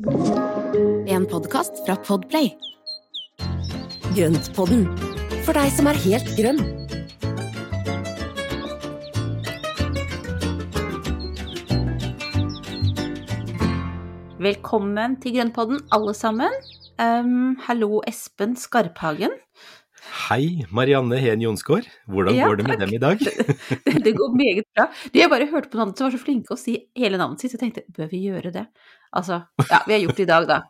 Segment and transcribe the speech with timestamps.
[0.00, 2.46] En podkast fra Podplay.
[4.16, 4.86] Grøntpodden,
[5.44, 6.62] for deg som er helt grønn.
[14.40, 16.56] Velkommen til Grønnpodden, alle sammen.
[16.96, 19.36] Um, hallo, Espen Skarphagen.
[20.30, 21.86] Hei, Marianne Heen Jonsgaard.
[22.06, 22.86] Hvordan Ja, går det med takk.
[22.86, 23.18] dem i dag?
[23.86, 24.84] Det, det går meget bra.
[25.10, 27.56] Du, jeg bare hørte på noen som var så flinke å si hele navnet sitt,
[27.56, 28.62] jeg tenkte, bør vi gjøre det?
[29.18, 30.60] Altså, ja, vi har gjort det i dag, da.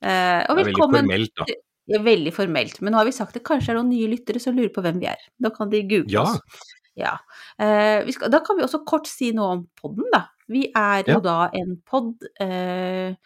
[0.00, 1.48] Eh, og Det er veldig formelt, da.
[1.90, 4.38] Det er veldig formelt, men nå har vi sagt det kanskje er noen nye lyttere
[4.42, 5.24] som lurer på hvem vi er.
[5.42, 6.22] Da kan de google Ja.
[6.28, 6.68] oss.
[7.00, 7.16] Ja.
[7.58, 10.28] Eh, vi skal, da kan vi også kort si noe om podden, da.
[10.50, 11.20] Vi er jo Ja.
[11.26, 13.16] da en pod eh,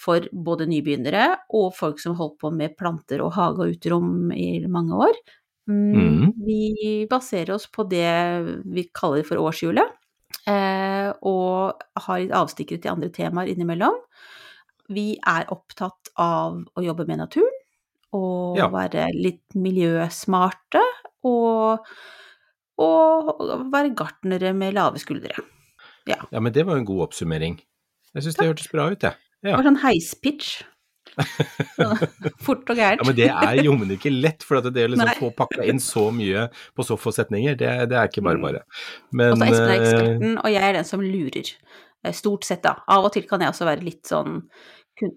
[0.00, 4.60] for både nybegynnere og folk som holdt på med planter og hage og uterom i
[4.66, 5.14] mange år.
[5.66, 6.32] Mm, Mhm.
[6.44, 9.88] Vi baserer oss på det vi kaller for årshjulet,
[10.46, 13.96] eh, og har litt avstikkere til andre temaer innimellom.
[14.90, 17.60] Vi er opptatt av å jobbe med naturen,
[18.12, 18.68] og Ja.
[18.68, 20.82] være litt miljøsmarte,
[21.24, 21.80] og,
[22.78, 25.32] og være gartnere med lave skuldre.
[26.06, 27.58] Ja, men det var en god oppsummering.
[28.14, 29.14] Jeg syns det hørtes bra ut, jeg.
[29.14, 29.58] Det Ja.
[29.58, 30.62] var sånn heispitch.
[31.76, 31.98] Sånn
[32.46, 33.02] Fort og gærent.
[33.02, 35.80] ja, men det er jommen ikke lett, for at det å liksom få pakka inn
[35.82, 38.62] så mye på så få setninger, det, det er ikke bare bare.
[39.12, 41.52] Men Og så Espen er eh, eksperten, og jeg er den som lurer.
[42.04, 42.78] Eh, Stort sett, da.
[42.90, 44.40] Av og til kan jeg også være litt sånn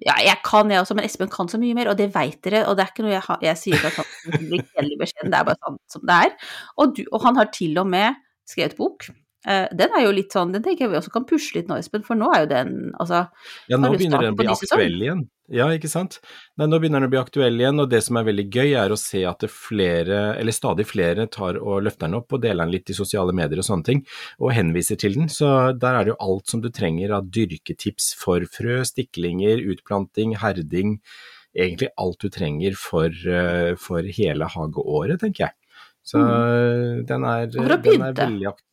[0.02, 2.64] Ja, jeg kan jeg også, men Espen kan så mye mer, og det veit dere.
[2.68, 5.78] Og det er ikke noe jeg, har, jeg sier kjedelig beskjeden, det er bare sånn
[5.94, 6.34] som det er.
[6.82, 8.18] Og, du, og han har til og med
[8.50, 9.10] skrevet bok.
[9.48, 11.78] Eh, den er jo litt sånn, den tenker jeg vi også kan pushe litt nå,
[11.80, 13.24] Espen, for nå er jo den Altså,
[13.72, 15.22] Ja, nå begynner den å bli aktuell igjen.
[15.48, 16.18] Ja, ikke sant.
[16.60, 18.92] Nei, nå begynner den å bli aktuell igjen, og det som er veldig gøy er
[18.92, 22.66] å se at det flere, eller stadig flere tar og løfter den opp og deler
[22.66, 24.04] den litt i sosiale medier og sånne ting,
[24.44, 25.32] og henviser til den.
[25.32, 30.36] Så der er det jo alt som du trenger av dyrketips for frø, stiklinger, utplanting,
[30.44, 30.98] herding,
[31.56, 35.56] egentlig alt du trenger for, eh, for hele hageåret, tenker jeg.
[36.08, 36.20] Så
[37.08, 38.67] den er, den er veldig aktuell.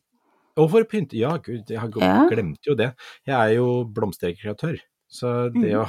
[0.57, 1.13] Og for pynt...
[1.13, 2.27] ja gud, jeg har Ja.
[2.31, 2.93] glemt jo det.
[3.27, 4.77] Jeg er jo blomsterkreatør,
[5.11, 5.81] så det Mhm.
[5.81, 5.87] å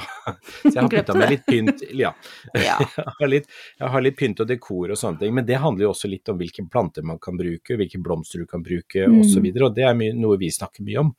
[0.63, 2.11] Så jeg har pynta meg litt pynt, ja.
[2.55, 2.77] ja.
[2.97, 3.47] Jeg har, litt,
[3.79, 6.27] jeg har litt pynt og dekor og sånne ting, men det handler jo også litt
[6.29, 9.21] om hvilke planter man kan bruke, hvilke blomster du kan bruke Mm.
[9.21, 11.15] osv., og, og det er mye, noe vi snakker mye om,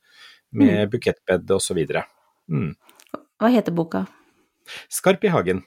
[0.53, 2.05] med bukettbed og så videre.
[2.49, 2.75] Mm.
[3.39, 4.05] Hva heter boka?
[4.89, 5.63] Skarp i hagen.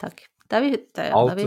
[0.00, 0.26] Takk.
[0.50, 1.46] Da er vi, da, da er vi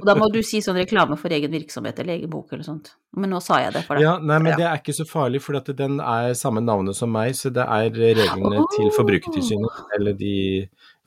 [0.00, 2.92] Og da må du si sånn reklame for egen virksomhet eller egen bok eller sånt.
[3.14, 4.06] Men nå sa jeg det for deg.
[4.06, 7.36] Ja, nei, men det er ikke så farlig, for den er samme navnet som meg,
[7.38, 10.34] så det er reglene til Forbrukertilsynet, eller de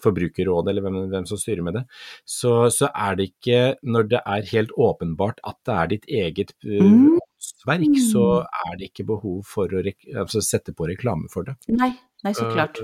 [0.04, 1.84] Forbrukerrådet, eller hvem, hvem som styrer med det.
[2.28, 6.56] Så, så er det ikke, når det er helt åpenbart at det er ditt eget
[6.64, 7.20] Mm.
[7.68, 8.26] verk, så
[8.68, 11.58] er det ikke behov for å altså, sette på reklame for det.
[11.68, 11.92] Nei,
[12.24, 12.80] nei, så Uh, klart.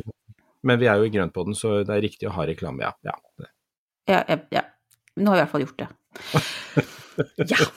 [0.63, 2.83] Men vi er jo i grønt på den, så det er riktig å ha reklame,
[2.83, 2.91] ja.
[3.07, 3.47] ja.
[4.09, 4.65] Ja, ja, ja.
[5.19, 5.89] Nå har jeg i hvert fall gjort det.
[7.51, 7.67] Ja.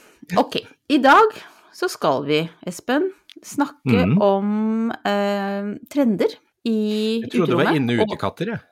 [0.41, 0.57] Ok.
[0.89, 1.35] I dag
[1.75, 2.39] så skal vi,
[2.69, 3.11] Espen,
[3.45, 4.19] snakke mm.
[4.23, 6.37] om eh, trender
[6.69, 6.77] i
[7.25, 8.63] Jeg trodde det var inne- utekatter, jeg.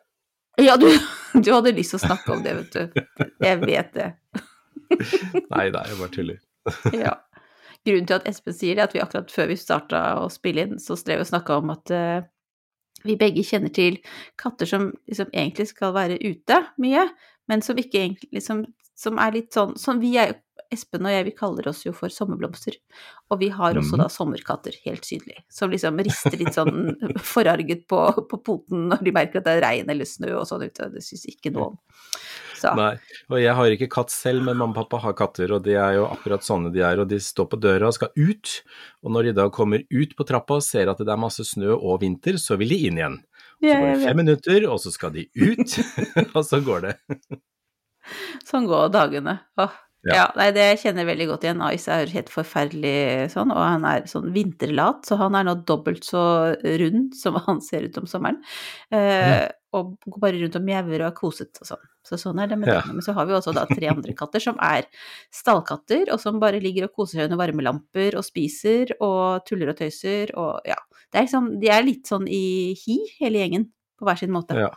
[0.60, 0.88] Ja, du,
[1.44, 3.03] du hadde lyst til å snakke om det, vet du.
[3.44, 4.09] Jeg vet det.
[5.53, 6.41] Nei da, jeg bare tuller.
[7.04, 7.19] Ja.
[7.87, 10.66] Grunnen til at Espen sier det, er at vi akkurat før vi starta å spille
[10.66, 12.19] inn, så strev vi og snakka om at uh,
[13.09, 13.97] vi begge kjenner til
[14.41, 17.06] katter som liksom egentlig skal være ute mye,
[17.50, 18.62] men som ikke egentlig som,
[19.00, 20.34] Som er litt sånn som vi er,
[20.71, 22.75] Espen og jeg, vi kaller oss jo for sommerblomster.
[23.33, 24.03] Og vi har også Mhm.
[24.03, 26.93] da sommerkatter, helt synlig, som liksom rister litt sånn
[27.33, 30.62] forarget på, på poten når de merker at det er regn eller snø og sånn
[30.69, 30.91] ute.
[30.93, 31.78] Det syns ikke noe om.
[32.61, 32.93] Så Nei,
[33.33, 35.94] og jeg har ikke katt selv, men mamma og pappa har katter, og de er
[35.97, 38.62] jo akkurat sånne de er, og de står på døra og skal ut,
[39.03, 41.72] og når de da kommer ut på trappa og ser at det er masse snø
[41.72, 43.19] og vinter, så vil de inn igjen.
[43.60, 45.78] Så går det fem minutter, og så skal de ut,
[46.37, 46.97] og så går det.
[48.48, 49.38] Sånn går dagene.
[49.60, 49.78] Åh.
[50.09, 50.15] Ja.
[50.16, 50.22] Ja.
[50.32, 51.59] nei, det kjenner jeg veldig godt igjen.
[51.76, 56.06] Ice er helt forferdelig sånn, og han er sånn vinterlat, så han er nå dobbelt
[56.09, 56.22] så
[56.81, 58.38] rund som han ser ut om sommeren.
[58.97, 61.85] Eh, Og går bare rundt og mjauer og er koset og sånn.
[62.02, 62.81] Så sånn er det med Ja.
[62.81, 62.94] det.
[62.96, 64.88] Men så har vi også da tre andre katter som er
[65.31, 69.79] stallkatter, og som bare ligger og koser seg under varmelamper og spiser og tuller og
[69.79, 70.81] tøyser og ja.
[71.11, 72.43] Det er liksom, de er litt sånn i
[72.85, 73.65] hi, hele gjengen,
[73.99, 74.55] på hver sin måte.
[74.59, 74.71] Ja.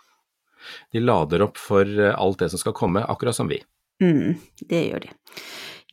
[0.95, 3.59] De lader opp for eh, alt det som skal komme, akkurat som vi.
[4.01, 4.33] Mm,
[4.69, 5.11] det gjør de.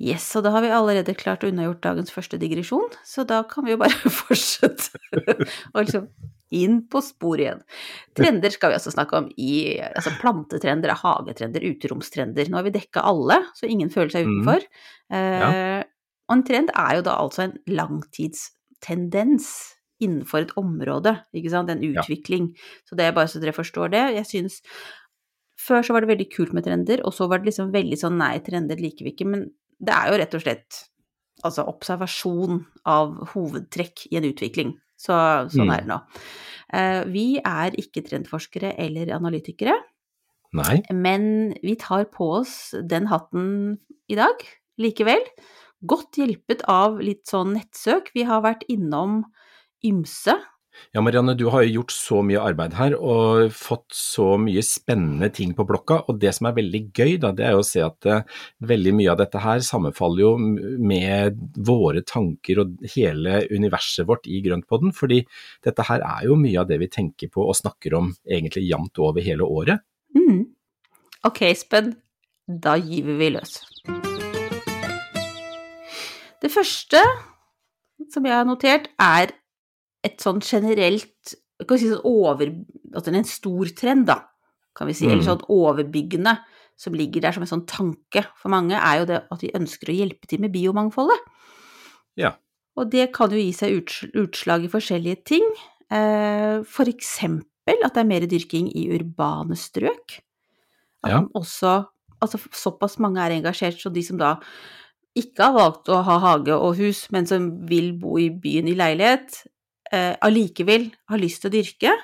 [0.01, 3.67] Yes, og da har vi allerede klart å unnagjort dagens første digresjon, så da kan
[3.67, 3.93] vi jo bare
[4.23, 4.89] fortsette
[5.75, 6.07] og liksom
[6.57, 7.61] inn på sporet igjen.
[8.17, 12.49] Trender skal vi altså snakke om i altså plantetrender, hagetrender, uteromstrender.
[12.51, 14.41] Nå har vi dekka alle, så ingen føler seg Mhm.
[14.41, 14.65] utenfor.
[15.13, 15.85] Eh,
[16.31, 19.49] Og en trend er jo da altså en langtidstendens
[20.01, 22.01] innenfor et område, ikke sant, en Ja.
[22.03, 22.55] utvikling.
[22.89, 24.05] Så det er bare så dere forstår det.
[24.17, 24.61] Jeg syns
[25.61, 28.17] Før så var det veldig kult med trender, og så var det liksom veldig sånn
[28.17, 29.43] nei, trender liker vi ikke, men
[29.79, 30.79] det er jo rett og slett
[31.45, 34.73] altså observasjon av hovedtrekk i en utvikling.
[34.97, 35.13] Så
[35.53, 35.73] sånn Mm.
[35.75, 36.01] er det nå.
[36.73, 39.77] Uh, Vi er ikke trendforskere eller analytikere,
[40.55, 40.83] Nei.
[40.93, 44.37] men vi tar på oss den hatten i dag
[44.79, 45.21] likevel.
[45.85, 48.09] Godt hjulpet av litt sånn nettsøk.
[48.15, 49.25] Vi har vært innom
[49.87, 50.37] ymse.
[50.95, 55.29] Ja, Marianne, du har jo gjort så mye arbeid her og fått så mye spennende
[55.35, 56.01] ting på blokka.
[56.11, 58.23] Og det som er veldig gøy, da, det er jo å se at uh,
[58.67, 61.39] veldig mye av dette her sammenfaller jo med
[61.69, 64.95] våre tanker og hele universet vårt i Grøntpodden.
[64.97, 65.23] Fordi
[65.67, 69.03] dette her er jo mye av det vi tenker på og snakker om egentlig jevnt
[69.03, 69.85] over hele året.
[70.17, 70.47] Mm.
[71.29, 71.93] Ok, Espen,
[72.49, 73.59] da gyver vi løs.
[76.41, 77.03] Det første
[78.09, 79.35] som jeg har notert, er
[80.05, 82.51] et sånn generelt kan vi si sånn over,
[82.97, 84.23] altså en stor trend, da,
[84.75, 85.27] kan vi si, eller Mm.
[85.29, 86.39] sånn overbyggende,
[86.77, 89.91] som ligger der som en sånn tanke for mange, er jo det at vi ønsker
[89.93, 91.19] å hjelpe til med biomangfoldet.
[92.17, 92.33] Ja.
[92.77, 95.45] Og det kan jo gi seg utslag i forskjellige ting.
[95.91, 100.21] Eh, For eksempel at det er mer dyrking i urbane strøk.
[101.05, 101.21] At Ja.
[101.35, 101.87] også
[102.23, 104.39] Altså såpass mange er engasjert, så de som da
[105.17, 108.75] ikke har valgt å ha hage og hus, men som vil bo i byen i
[108.75, 109.47] leilighet,
[109.97, 111.95] allikevel har lyst til å dyrke.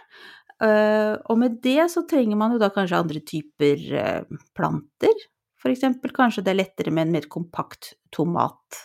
[0.62, 5.14] Eh, og med det så trenger man jo da kanskje andre typer eh, planter.
[5.60, 8.84] For eksempel kanskje det er lettere med en mer kompakt tomatplante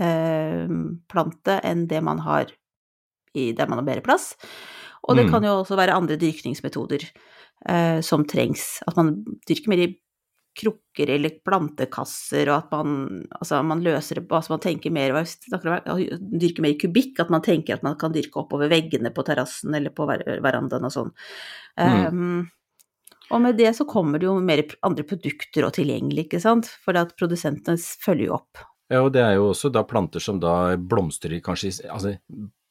[0.00, 0.68] eh,
[1.10, 2.52] plante enn det man har
[3.34, 4.32] i der man har bedre plass.
[5.08, 5.30] Og det Mm.
[5.32, 7.04] kan jo også være andre dyrkningsmetoder
[7.68, 8.80] eh, som trengs.
[8.86, 9.98] At man dyrker mer i
[10.58, 16.76] krukker eller plantekasser, og at man, altså man løser altså man tenker mer, dyrker mer
[16.80, 20.24] kubikk, at man tenker at man kan dyrke oppover veggene på terrassen eller på ver
[20.44, 21.12] verandaen og sånn.
[21.78, 22.06] Mm.
[22.08, 22.46] Um,
[23.28, 26.96] og med det så kommer det jo mer andre produkter og tilgjengelig, ikke sant, for
[26.98, 28.64] at produsentene følger jo opp.
[28.88, 32.14] Ja, og det er jo også da planter som da blomstrer kanskje, altså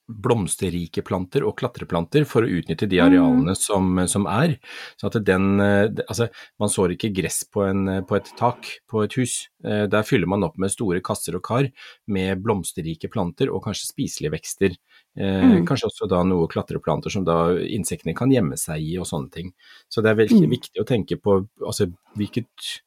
[0.08, 3.06] blomsterrike planter og klatreplanter for å utnytte de Mm.
[3.08, 4.58] arealene som, som er.
[4.98, 8.66] Så at den, eh, altså man sår ikke gress på, en, eh, på et tak
[8.90, 9.48] på et hus.
[9.64, 11.70] Eh, Der fyller man opp med store kasser og kar
[12.08, 14.76] med blomsterrike planter og kanskje spiselige vekster.
[15.18, 15.66] Mm.
[15.66, 19.54] Kanskje også da noe klatreplanter som da insektene kan gjemme seg i og sånne ting.
[19.90, 20.52] Så det er veldig Mm.
[20.52, 22.82] viktig å tenke på altså hvilket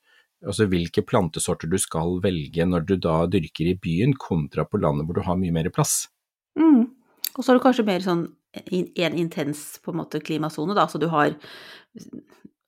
[0.46, 5.04] altså hvilke plantesorter du skal velge når du da dyrker i byen, kontra på landet
[5.06, 6.08] hvor du har mye mer plass.
[6.58, 6.88] Mm.
[7.36, 8.26] Og så har du kanskje mer sånn
[8.70, 11.36] en intens på en måte klimasone, da, så du har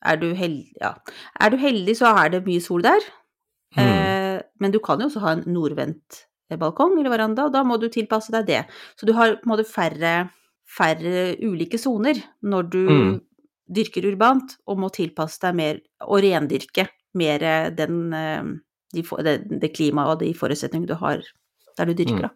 [0.02, 0.92] er du, heldig, ja.
[1.40, 3.02] er du heldig, så er det mye sol der.
[3.76, 3.82] Mm.
[3.82, 7.62] Eh, men du kan jo også ha en nordvendt eh, balkong eller veranda, og da
[7.66, 8.62] må du tilpasse deg det.
[8.98, 10.14] Så du har på en måte færre,
[10.68, 13.12] færre ulike soner når du Mm.
[13.72, 18.42] dyrker urbant, og må tilpasse deg mer, og rendyrke mer den, eh,
[18.92, 21.22] de, det, det klimaet og de forutsetningene du har
[21.78, 22.22] der du dyrker, Mm.
[22.26, 22.30] da.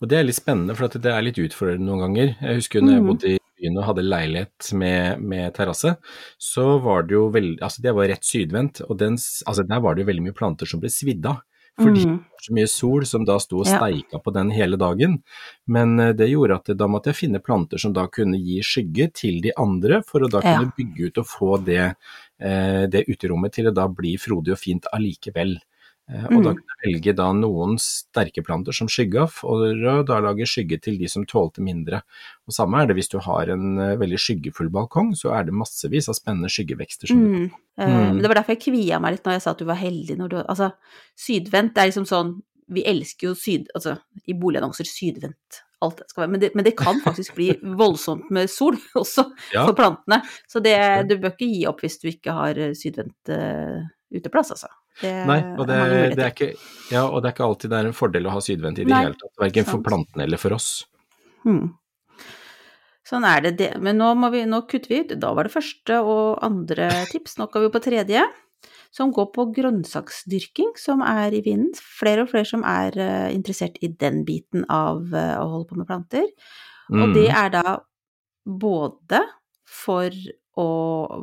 [0.00, 2.36] Og det er litt spennende, for det er litt utfordrende noen ganger.
[2.40, 3.06] Jeg husker når jeg Mhm.
[3.12, 5.96] bodde i byen og hadde leilighet med, med terrasse,
[6.38, 9.94] så var det jo veldig Altså det var rett sydvendt, og den, altså der var
[9.94, 11.42] det jo veldig mye planter som ble svidd av.
[11.80, 12.18] Fordi Mm.
[12.18, 13.78] det var så mye sol som da sto og Ja.
[13.78, 15.22] steika på den hele dagen.
[15.66, 19.10] Men eh, det gjorde at da måtte jeg finne planter som da kunne gi skygge
[19.14, 20.58] til de andre, for å da Ja.
[20.58, 21.96] kunne bygge ut og få det,
[22.40, 25.56] eh, det uterommet til å da bli frodig og fint allikevel.
[26.10, 26.56] Eh, Og da Mm.
[26.56, 30.98] kunne jeg velge da noen sterke planter som skygge av, og da lage skygge til
[30.98, 32.02] de som tålte mindre.
[32.48, 35.54] Og samme er det hvis du har en eh, veldig skyggefull balkong, så er det
[35.54, 37.50] massevis av spennende skyggevekster som Mm.
[37.78, 38.18] Eh, Mm.
[38.20, 40.28] Det var derfor jeg kvia meg litt når jeg sa at du var heldig når
[40.28, 40.72] du Altså,
[41.16, 43.66] sydvendt er liksom sånn Vi elsker jo syd...
[43.74, 45.62] Altså, i boligannonser sydvendt.
[45.82, 46.30] Alt det skal være.
[46.30, 49.66] Men det, men det kan faktisk bli voldsomt med sol også Ja.
[49.66, 50.22] for plantene.
[50.48, 53.28] Så det, du bør ikke gi opp hvis du ikke har sydvendt
[54.14, 54.68] uteplass, altså.
[55.02, 56.50] Nei, og det, er det, er ikke,
[56.92, 58.92] ja, og det er ikke alltid det er en fordel å ha sydvendt i det
[58.94, 60.68] hele tatt, verken for plantene eller for oss.
[61.46, 61.72] Hmm.
[63.08, 63.52] Sånn er det.
[63.58, 63.70] det.
[63.82, 65.14] Men nå, må vi, nå kutter vi ut.
[65.20, 67.34] Da var det første og andre tips.
[67.40, 68.22] Nå går vi på tredje,
[68.94, 71.72] som går på grønnsaksdyrking, som er i vinden.
[71.98, 75.80] Flere og flere som er eh, interessert i den biten av eh, å holde på
[75.80, 76.28] med planter.
[76.92, 77.14] Og Mm.
[77.16, 77.78] det er da
[78.44, 79.22] både
[79.64, 80.12] for
[80.60, 80.70] å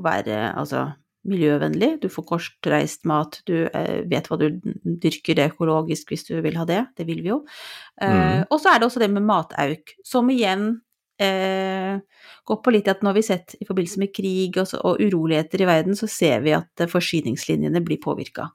[0.02, 0.88] være altså
[1.30, 4.48] miljøvennlig, du får kortreist mat, du eh, vet hva du
[4.84, 7.42] dyrker, er økologisk hvis du vil ha det, det vil vi jo.
[8.02, 8.46] Eh, Mm.
[8.50, 10.82] Og så er det også det med matauk, som igjen
[11.20, 12.00] eh,
[12.46, 15.62] går på litt at når vi sett i forbindelse med krig og, så, og uroligheter
[15.62, 18.50] i verden, så ser vi at eh, forsyningslinjene blir påvirka.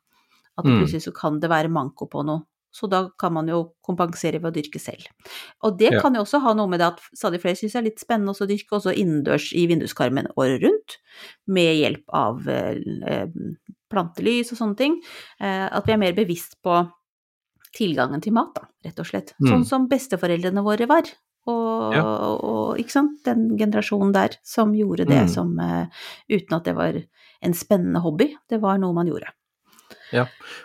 [0.56, 0.78] At Mm.
[0.80, 4.50] plutselig så kan det være manko på noe så da kan man jo kompensere ved
[4.50, 5.06] å dyrke selv.
[5.62, 6.00] Og det Ja.
[6.02, 8.34] kan jo også ha noe med det at stadig flere syns det er litt spennende
[8.34, 10.96] å dyrke også innendørs i vinduskarmen året rundt,
[11.46, 13.26] med hjelp av eh, eh,
[13.90, 14.98] plantelys og sånne ting.
[15.40, 16.80] Eh, at vi er mer bevisst på
[17.74, 19.32] tilgangen til mat, da, rett og slett.
[19.40, 19.50] Mm.
[19.50, 21.02] Sånn som besteforeldrene våre var.
[21.46, 22.02] Og, Ja.
[22.02, 25.28] og ikke sant, den generasjonen der som gjorde det Mm.
[25.28, 25.86] som eh,
[26.30, 26.94] Uten at det var
[27.42, 29.28] en spennende hobby, det var noe man gjorde.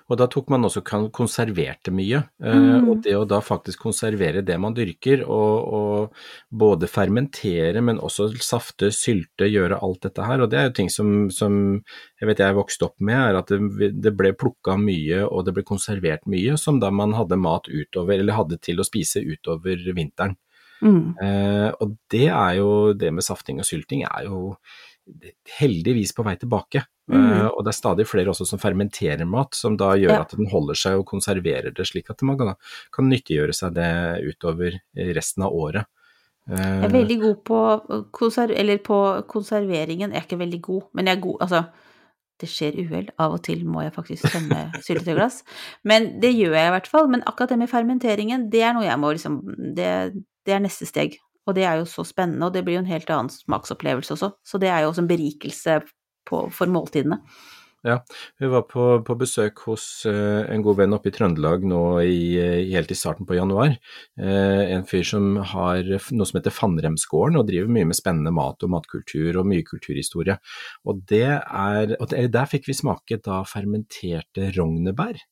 [0.09, 2.23] Og da tok man også konserverte mye.
[2.43, 2.89] eh, Mm.
[2.89, 6.13] Og det å da faktisk konservere det man dyrker, og, og
[6.51, 10.41] både fermentere, men også safte, sylte, gjøre alt dette her.
[10.41, 11.81] Og det er jo ting som, som
[12.19, 15.55] jeg vet jeg vokste opp med, er at det, det ble plukka mye og det
[15.57, 19.81] ble konservert mye som da man hadde mat utover, eller hadde til å spise utover
[19.95, 20.37] vinteren.
[20.79, 21.15] Mm.
[21.19, 24.53] Eh, og det er jo det med safting og sylting er jo
[25.59, 26.83] heldigvis på vei tilbake.
[27.09, 27.23] Mm.
[27.31, 30.21] Eh, og det er stadig flere også som fermenterer mat, som da gjør Ja.
[30.21, 32.53] at den holder seg og konserverer det, slik at man kan,
[32.93, 33.89] kan nyttiggjøre seg det
[34.29, 34.77] utover
[35.15, 35.85] resten av året.
[36.49, 37.59] Eh, Jeg er veldig god på,
[38.11, 40.11] konser eller på konserveringen.
[40.13, 41.63] Jeg er ikke veldig god, men jeg er god Altså,
[42.39, 43.09] det skjer uhell.
[43.19, 45.41] Av og til må jeg faktisk tømme syltetøyglass.
[45.83, 47.09] Men det gjør jeg i hvert fall.
[47.11, 49.41] Men akkurat det med fermenteringen, det er noe jeg må liksom
[49.75, 49.89] Det,
[50.45, 51.17] det er neste steg.
[51.47, 54.33] Og det er jo så spennende, og det blir jo en helt annen smaksopplevelse også.
[54.45, 55.79] Så det er jo også en berikelse
[56.29, 57.21] på, for måltidene.
[57.87, 58.01] Ja,
[58.37, 62.19] Vi var på, på besøk hos uh, en god venn oppe i Trøndelag nå i,
[62.35, 63.77] uh, helt i starten på januar.
[64.19, 68.67] Uh, en fyr som har noe som heter Fannremsgården og driver mye med spennende mat
[68.67, 70.35] og matkultur og mye kulturhistorie.
[70.83, 75.23] Og det er, og det, der fikk vi smake da fermenterte rognebær.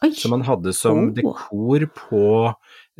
[0.00, 0.10] Oi!
[0.16, 1.14] Som man hadde som Oh.
[1.14, 2.24] dekor på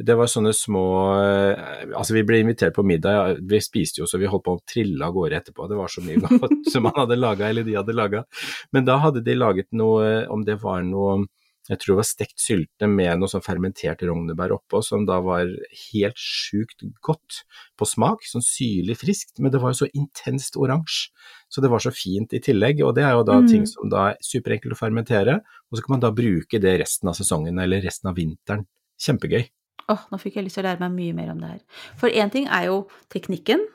[0.00, 0.84] Det var sånne små
[1.20, 4.62] eh, Altså, vi ble invitert på middag, vi spiste jo så vi holdt på å
[4.64, 5.68] trille av gårde etterpå.
[5.68, 8.24] Det var så mye godt som han hadde laga, eller de hadde laga.
[8.72, 11.26] Men da hadde de laget noe, om det var noe
[11.70, 15.46] jeg tror det var stekt sylte med noe sånn fermentert rognebær oppå, som da var
[15.92, 17.42] helt sjukt godt
[17.78, 21.12] på smak, sånn syrlig friskt, men det var jo så intenst oransje,
[21.52, 23.48] så det var så fint i tillegg, og det er jo da Mm.
[23.52, 25.38] ting som da er superenkelt å fermentere,
[25.70, 28.66] og så kan man da bruke det resten av sesongen eller resten av vinteren.
[28.98, 29.46] Kjempegøy.
[29.90, 31.60] Åh, nå fikk jeg lyst til å lære meg mye mer om det her.
[31.98, 33.66] For én ting er jo teknikken,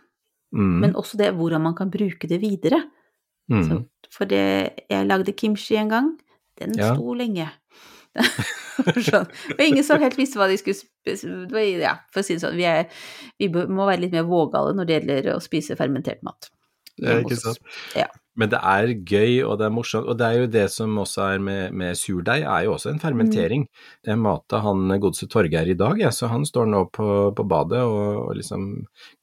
[0.56, 0.80] Mm.
[0.80, 2.78] men også det hvordan man kan bruke det videre.
[3.52, 3.64] mm.
[3.68, 3.80] Så,
[4.14, 6.20] for det, jeg lagde kimchi en gang,
[6.62, 6.94] den Ja.
[6.94, 7.50] sto lenge.
[9.10, 9.28] sånn.
[9.58, 10.80] Og ingen som helt visste hva de skulle.
[11.82, 12.88] Ja, for å si det sånn, vi, er,
[13.40, 16.50] vi må være litt mer vågale når det gjelder å spise fermentert mat.
[17.02, 17.60] Ja, ikke sant.
[17.96, 18.06] Ja.
[18.36, 20.08] Men det er gøy, og det er morsomt.
[20.12, 23.00] Og det er jo det som også er med, med surdeig, er jo også en
[23.00, 23.64] fermentering.
[24.04, 27.80] Jeg mata han godeste Torgeir i dag, ja, så han står nå på, på badet
[27.88, 28.68] og, og liksom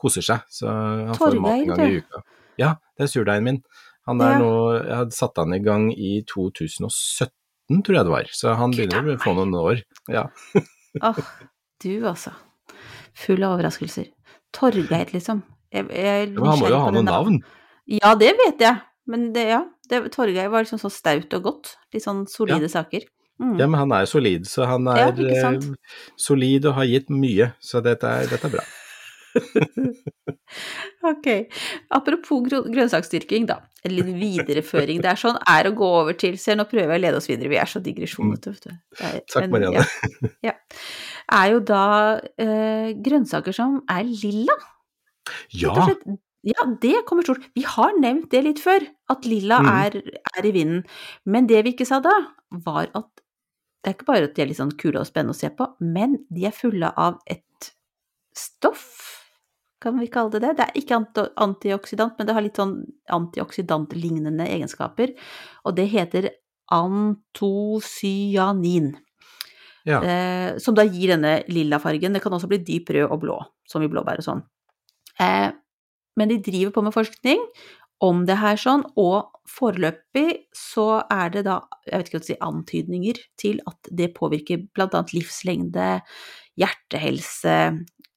[0.00, 0.46] koser seg.
[0.52, 2.22] Så han får mat en gang i uka.
[2.60, 3.62] Ja, det er surdeigen min.
[4.08, 4.38] Han er Ja.
[4.40, 4.50] nå
[4.80, 7.30] Jeg hadde satt han i gang i 2017,
[7.84, 8.32] tror jeg det var.
[8.32, 9.84] Så han begynner å få noen år.
[10.10, 10.26] Ja.
[11.02, 11.20] Åh,
[11.84, 12.32] du altså.
[13.14, 14.08] Full av overraskelser.
[14.56, 15.44] Torgeir, liksom.
[15.72, 17.44] Jeg, jeg jeg, han må jo ha noen noe navnet.
[17.44, 17.61] navn.
[17.90, 18.80] Ja, det vet jeg.
[19.10, 21.72] Men det, ja, det, Torgeir var liksom så staut og godt.
[21.92, 23.08] Litt sånn solide saker.
[23.42, 23.56] Mm.
[23.58, 25.58] Ja, men han er solid, så han er Ja, eh,
[26.20, 27.50] solid og har gitt mye.
[27.58, 28.62] Så dette er, dette er bra.
[31.02, 31.26] Ok.
[31.96, 33.56] Apropos grønnsaksdyrking, da.
[33.82, 35.00] En liten videreføring.
[35.02, 37.28] Det er sånn er å gå over til Se, nå prøver jeg å lede oss
[37.30, 38.74] videre, vi er så digresjonete, vet du.
[39.00, 39.82] Er- Takk, Marianne.
[40.20, 40.54] men, Ja, ja.
[41.32, 41.82] Er jo da
[42.44, 46.04] eh, grønnsaker som er lilla, rett og Ja, slett.
[46.42, 47.44] Ja, det kommer stort.
[47.54, 48.82] Vi har nevnt det litt før,
[49.12, 49.68] at lilla mm.
[49.70, 49.96] er,
[50.38, 50.82] er i vinden.
[51.24, 52.14] Men det vi ikke sa da,
[52.64, 53.22] var at
[53.82, 55.64] det er ikke bare at de er litt sånn kule og spennende å se på,
[55.82, 57.72] men de er fulle av et
[58.38, 58.86] stoff,
[59.82, 60.52] kan vi kalle det det?
[60.58, 62.76] Det er ikke anti- antioksidant, men det har litt sånn
[63.10, 65.08] antioksidantlignende egenskaper,
[65.66, 66.24] og det heter
[66.72, 68.88] antocyanin.
[69.84, 69.98] ja.
[69.98, 72.14] Eh, som da gir denne lilla fargen.
[72.14, 73.34] Det kan også bli dyp rød og blå,
[73.66, 74.42] som i blåbær og sånn.
[75.18, 75.50] Eh,
[76.18, 77.40] men de driver på med forskning
[78.02, 82.28] om det her sånn, og foreløpig så er det da, jeg vet ikke hva å
[82.28, 85.90] si, antydninger til at det påvirker annet livslengde,
[86.58, 87.58] hjertehelse,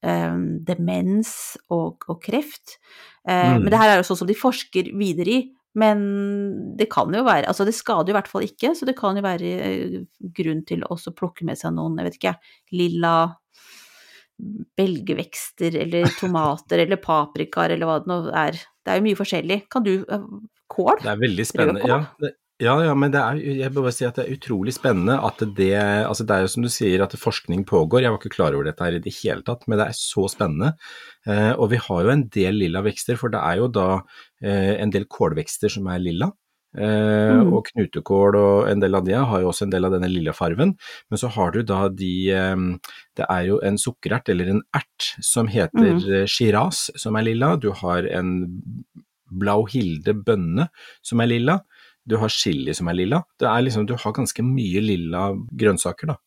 [0.06, 1.36] eh, demens
[1.70, 2.80] og, og kreft.
[3.28, 3.64] Eh, Mm.
[3.64, 5.40] Men det her er jo sånn som de forsker videre i.
[5.76, 8.96] Men det kan jo være Altså, det skader jo i hvert fall ikke, så det
[8.96, 9.98] kan jo være eh,
[10.38, 12.36] grunn til å også plukke med seg noen, jeg vet ikke,
[12.72, 13.16] lilla
[14.78, 18.58] belgevekster eller tomater eller paprikaer eller hva det nå er.
[18.86, 19.60] Det er jo mye forskjellig.
[19.72, 20.26] Kan du eh,
[20.72, 20.98] Kål?
[21.04, 21.86] Det er veldig spennende.
[21.88, 24.72] Ja, det, ja, ja, men det er, jeg vil bare si at det er utrolig
[24.72, 28.22] spennende at det altså Det er jo som du sier at forskning pågår, jeg var
[28.22, 30.72] ikke klar over dette her i det hele tatt, men det er så spennende.
[31.28, 33.90] Eh, og vi har jo en del lilla vekster, for det er jo da
[34.40, 36.32] eh, en del kålvekster som er lilla.
[36.78, 37.54] Eh, Mm.
[37.56, 40.34] Og knutekål og en del av de har jo også en del av denne lilla
[40.34, 40.76] farven.
[41.10, 42.56] Men så har du da de eh,
[43.16, 46.14] Det er jo en sukkerert eller en ert som heter Mm.
[46.22, 47.56] eh, shiraz, som er lilla.
[47.58, 48.62] Du har en
[49.32, 50.68] blauhilde bønne
[51.02, 51.60] som er lilla.
[52.08, 53.24] Du har chili som er lilla.
[53.40, 56.18] Det er liksom, du har ganske mye lilla grønnsaker, da.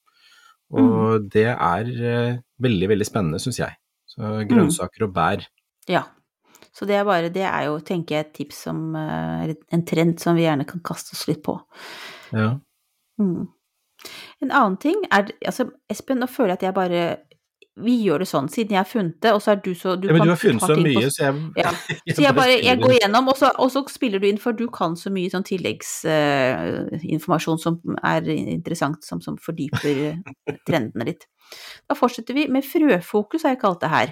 [0.72, 1.84] Og det er
[2.60, 3.76] veldig, veldig spennende, syns jeg.
[4.06, 5.46] Så grønnsaker og bær.
[5.88, 6.02] Ja.
[6.78, 10.20] Så det er bare Det er jo, tenker jeg, et tips som eh, en trend
[10.22, 11.56] som vi gjerne kan kaste oss litt på.
[12.32, 12.52] Ja.
[13.18, 13.48] Mm.
[14.46, 17.00] En annen ting er Altså, Espen, nå føler jeg at jeg bare
[17.82, 20.06] Vi gjør det sånn, siden jeg har funnet det, og så er du så Du,
[20.08, 21.70] ja men kan du har funnet så mye, på- så jeg, Ja.
[22.14, 24.66] Så jeg bare jeg går gjennom, og så, og så spiller du inn, for du
[24.74, 30.18] kan så mye sånn tilleggsinformasjon som er interessant, som, som fordyper
[30.68, 31.22] trendene litt.
[31.88, 34.08] Da fortsetter vi med frøfokus, har jeg kalt det her.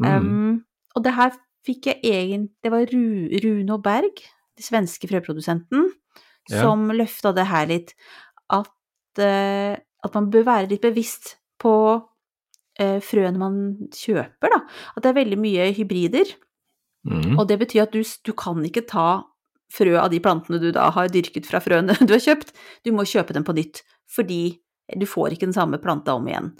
[0.00, 0.10] Mm.
[0.10, 0.54] Um,
[0.96, 1.30] og det her
[1.66, 3.06] fikk jeg egentlig Det var Ru,
[3.44, 4.22] Runo Berg,
[4.56, 5.90] den svenske frøprodusenten,
[6.50, 6.62] Ja.
[6.62, 7.94] som løfta det her litt.
[8.50, 8.72] At,
[9.18, 13.58] uh, at man bør være litt bevisst på uh, frøene man
[13.92, 14.62] kjøper, da.
[14.96, 16.32] At det er veldig mye hybrider.
[17.06, 17.38] Mm.
[17.38, 19.22] Og det betyr at du, du kan ikke ta
[19.70, 22.52] frø av de plantene du da har dyrket fra frøene du har kjøpt.
[22.84, 24.58] Du må kjøpe dem på nytt, fordi
[24.98, 26.50] du får ikke den samme planta om igjen.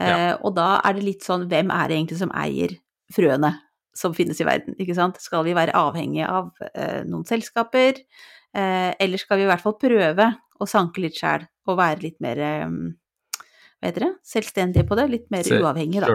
[0.00, 2.72] Eh, og da er det litt sånn, hvem er det egentlig som eier
[3.12, 3.52] frøene
[3.96, 5.20] som finnes i verden, ikke sant?
[5.22, 8.02] Skal vi være avhengige av eh, noen selskaper,
[8.56, 12.20] eh, eller skal vi i hvert fall prøve å sanke litt sjæl og være litt
[12.24, 12.68] mer eh,
[13.76, 16.08] hva heter det, selvstendige på det, litt mer uavhengige, da.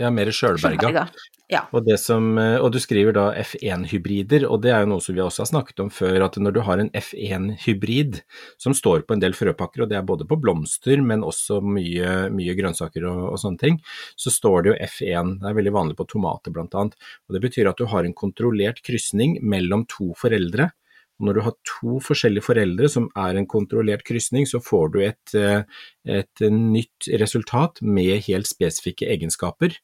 [0.00, 1.08] Ja, mer sjølberga.
[1.50, 1.64] Ja.
[1.74, 5.16] Og, det som, eh, og du skriver da F1-hybrider, og det er jo noe som
[5.16, 8.20] vi også har snakket om før, at når du har en F1-hybrid
[8.62, 12.30] som står på en del frøpakker, og det er både på blomster, men også mye,
[12.32, 13.80] mye grønnsaker og, og sånne ting,
[14.14, 16.94] så står det jo F1, det er veldig vanlig på tomater annet,
[17.26, 20.70] og det betyr at du har en kontrollert krysning mellom to foreldre,
[21.20, 25.02] og når du har to forskjellige foreldre som er en kontrollert krysning, så får du
[25.04, 25.62] et, eh,
[26.08, 29.76] et nytt resultat med helt spesifikke egenskaper.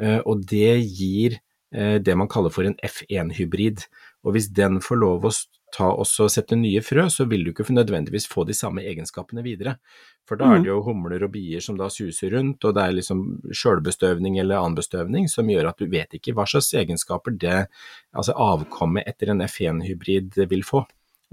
[0.00, 1.38] Eh, og det gir
[1.74, 3.84] eh, det man kaller for en F1-hybrid.
[4.24, 5.30] Og hvis den får lov å
[5.74, 9.76] ta også sette nye frø, så vil du ikke nødvendigvis få de samme egenskapene videre.
[10.24, 12.94] For da er det jo humler og bier som da suser rundt, og det er
[12.94, 17.66] liksom sjølbestøvning eller annen bestøvning som gjør at du vet ikke hva slags egenskaper det,
[18.14, 20.84] altså avkommet etter en F1-hybrid vil få.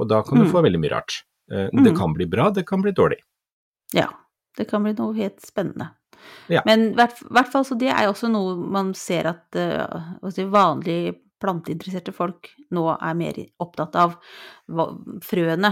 [0.02, 0.52] Og da kan du Mm.
[0.52, 1.24] få veldig mye rart.
[1.52, 1.84] Eh, Mm.
[1.84, 3.20] Det kan bli bra, det kan bli dårlig.
[3.94, 4.08] Ja,
[4.58, 5.92] det kan bli noe helt spennende.
[6.52, 6.64] Ja.
[6.68, 11.18] Men hvert, hvert fall så det er også noe man ser at uh, altså vanlige
[11.42, 14.18] planteinteresserte folk nå er mer opptatt av
[15.26, 15.72] frøene,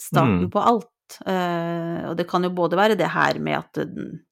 [0.00, 0.50] starten Mm.
[0.50, 0.88] på alt.
[1.26, 3.82] Uh, og det kan jo både være det her med at,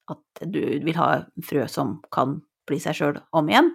[0.09, 1.11] at du vil ha
[1.45, 2.39] frø som kan
[2.71, 3.69] bli seg sjøl om igjen,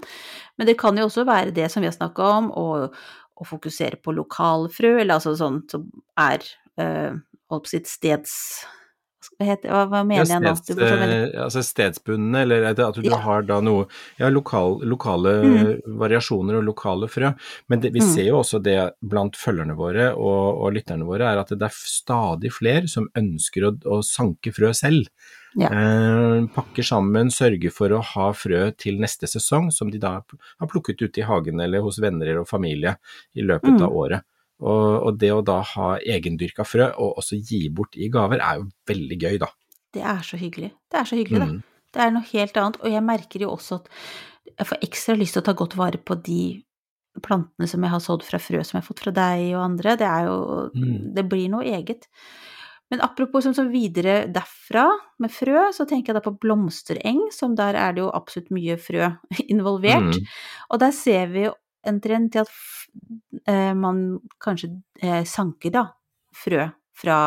[0.57, 2.89] men det kan jo også være det som vi har snakka om, å,
[3.35, 5.85] å fokusere på lokalfrø, eller altså sånt som
[6.17, 6.41] er
[6.81, 7.13] uh,
[7.51, 8.33] holdt på sitt steds
[9.39, 10.55] heter, hva, hva mener jeg nå?
[10.55, 13.17] steds, blir så veldig- eh, altså stedsbundne, eller at at du Ja.
[13.17, 13.87] har da noe
[14.19, 15.81] Ja, lokal, lokale Mm.
[15.99, 17.35] variasjoner og lokale frø.
[17.69, 18.13] Men det, vi Mm.
[18.13, 21.69] ser jo også det blant følgerne våre og, og lytterne våre, er at det er
[21.73, 25.07] stadig flere som ønsker å, å sanke frø selv.
[25.57, 25.67] Ja.
[25.67, 30.21] Eh, pakker sammen, sørger for å ha frø til neste sesong, som de da
[30.59, 32.97] har plukket ute i hagen eller hos venner og familie
[33.35, 33.81] i løpet Mm.
[33.83, 34.21] av året.
[34.61, 38.61] Og, og det å da ha egendyrka frø, og også gi bort i gaver, er
[38.61, 39.49] jo veldig gøy, da.
[39.95, 40.71] Det er så hyggelig.
[40.91, 41.51] Det er så hyggelig, Mm.
[41.57, 41.63] det.
[41.95, 42.77] Det er noe helt annet.
[42.83, 43.89] Og jeg merker jo også at
[44.57, 46.39] jeg får ekstra lyst til å ta godt vare på de
[47.23, 49.95] plantene som jeg har sådd fra frø som jeg har fått fra deg og andre.
[49.99, 50.35] Det er jo
[50.75, 51.13] Mm.
[51.15, 52.07] Det blir noe eget.
[52.91, 54.89] Men apropos som så videre derfra,
[55.19, 58.75] med frø, så tenker jeg da på blomstereng, som der er det jo absolutt mye
[58.77, 59.07] frø
[59.49, 60.15] involvert.
[60.19, 60.27] Mm.
[60.69, 61.53] Og der ser vi jo
[61.87, 62.53] en trend til at
[63.47, 64.71] eh, man kanskje
[65.01, 65.85] eh, sanker da
[66.35, 67.19] frø fra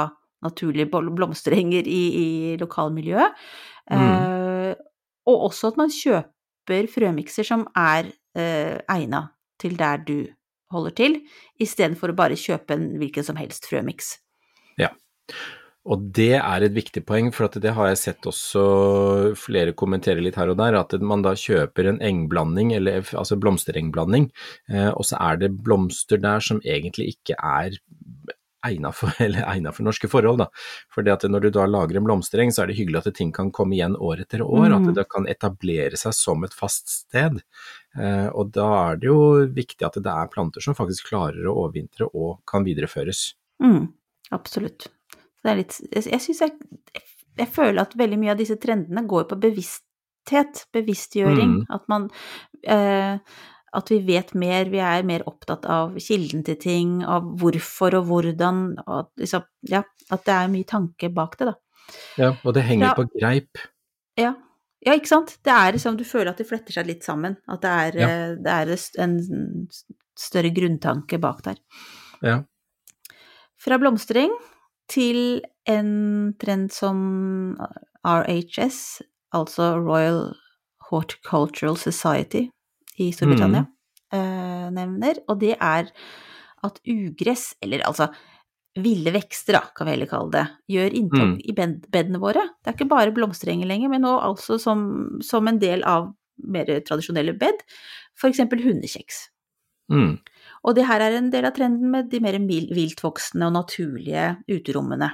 [0.44, 3.38] naturlige blomsterenger i, i lokalmiljøet.
[3.90, 4.72] Eh,
[5.28, 9.26] og også at man kjøper frømikser som er eh, egna
[9.60, 10.18] til der du
[10.72, 11.20] holder til,
[11.60, 14.12] istedenfor å bare kjøpe en hvilken som helst frømiks.
[15.88, 18.64] Og det er et viktig poeng, for at det har jeg sett også
[19.40, 24.29] flere kommentere litt her og der, at man da kjøper en engblanding, eller altså blomsterengblanding,
[24.68, 27.79] eh, og så er det blomster der som egentlig ikke er
[28.66, 30.42] egnet for, eller egnet for norske forhold.
[30.42, 30.48] Da.
[30.92, 33.79] Fordi når du da lager en blomstereng, så er det hyggelig at ting kan komme
[33.79, 34.90] igjen år etter år, Mm.
[34.90, 37.40] at det kan etablere seg som et fast sted.
[37.96, 41.57] Eh, og da er det jo viktig at det er planter som faktisk klarer å
[41.64, 43.33] overvintre og kan videreføres.
[43.62, 43.88] Mm,
[44.37, 44.90] absolutt.
[45.44, 46.57] Det er litt Jeg, syns jeg
[47.38, 51.61] Jeg føler at veldig mye av disse trendene går på bevissthet, bevisstgjøring.
[51.61, 51.68] Mm.
[51.70, 52.09] At man
[52.66, 53.20] eh,
[53.77, 58.07] at vi vet mer, vi er mer opptatt av kilden til ting, av hvorfor og
[58.09, 61.57] hvordan, og liksom, ja, at det er mye tanke bak det, da.
[62.20, 62.94] Ja, og det henger Ja.
[62.96, 63.61] på greip.
[64.18, 64.35] Ja.
[64.85, 65.37] ja, ikke sant?
[65.44, 68.09] Det er liksom, du føler at det fletter seg litt sammen, at det er, Ja.
[68.09, 69.68] eh, det er en
[70.18, 71.61] større grunntanke bak der.
[72.22, 72.42] Ja.
[73.59, 74.33] Fra blomstring
[74.88, 77.57] til en trend som
[78.07, 79.03] RHS,
[79.37, 80.35] altså Royal
[80.90, 82.46] Horticultural Society
[82.98, 83.66] i Storbritannia,
[84.12, 85.90] eh, nevner, og det er
[86.64, 88.09] at ugress, eller altså
[88.79, 91.40] ville vekster, da, kan vi heller kalle det, gjør inntog Mm.
[91.44, 92.42] i bed bedene våre.
[92.62, 96.64] Det er ikke bare blomsterenger lenger, men nå altså som, som en del av mer
[96.64, 97.59] tradisjonelle bed,
[98.31, 99.29] eksempel hundekjeks.
[99.90, 100.18] Mm.
[100.66, 105.12] Og det her er en del av trenden med de mer viltvoksende og naturlige uterommene.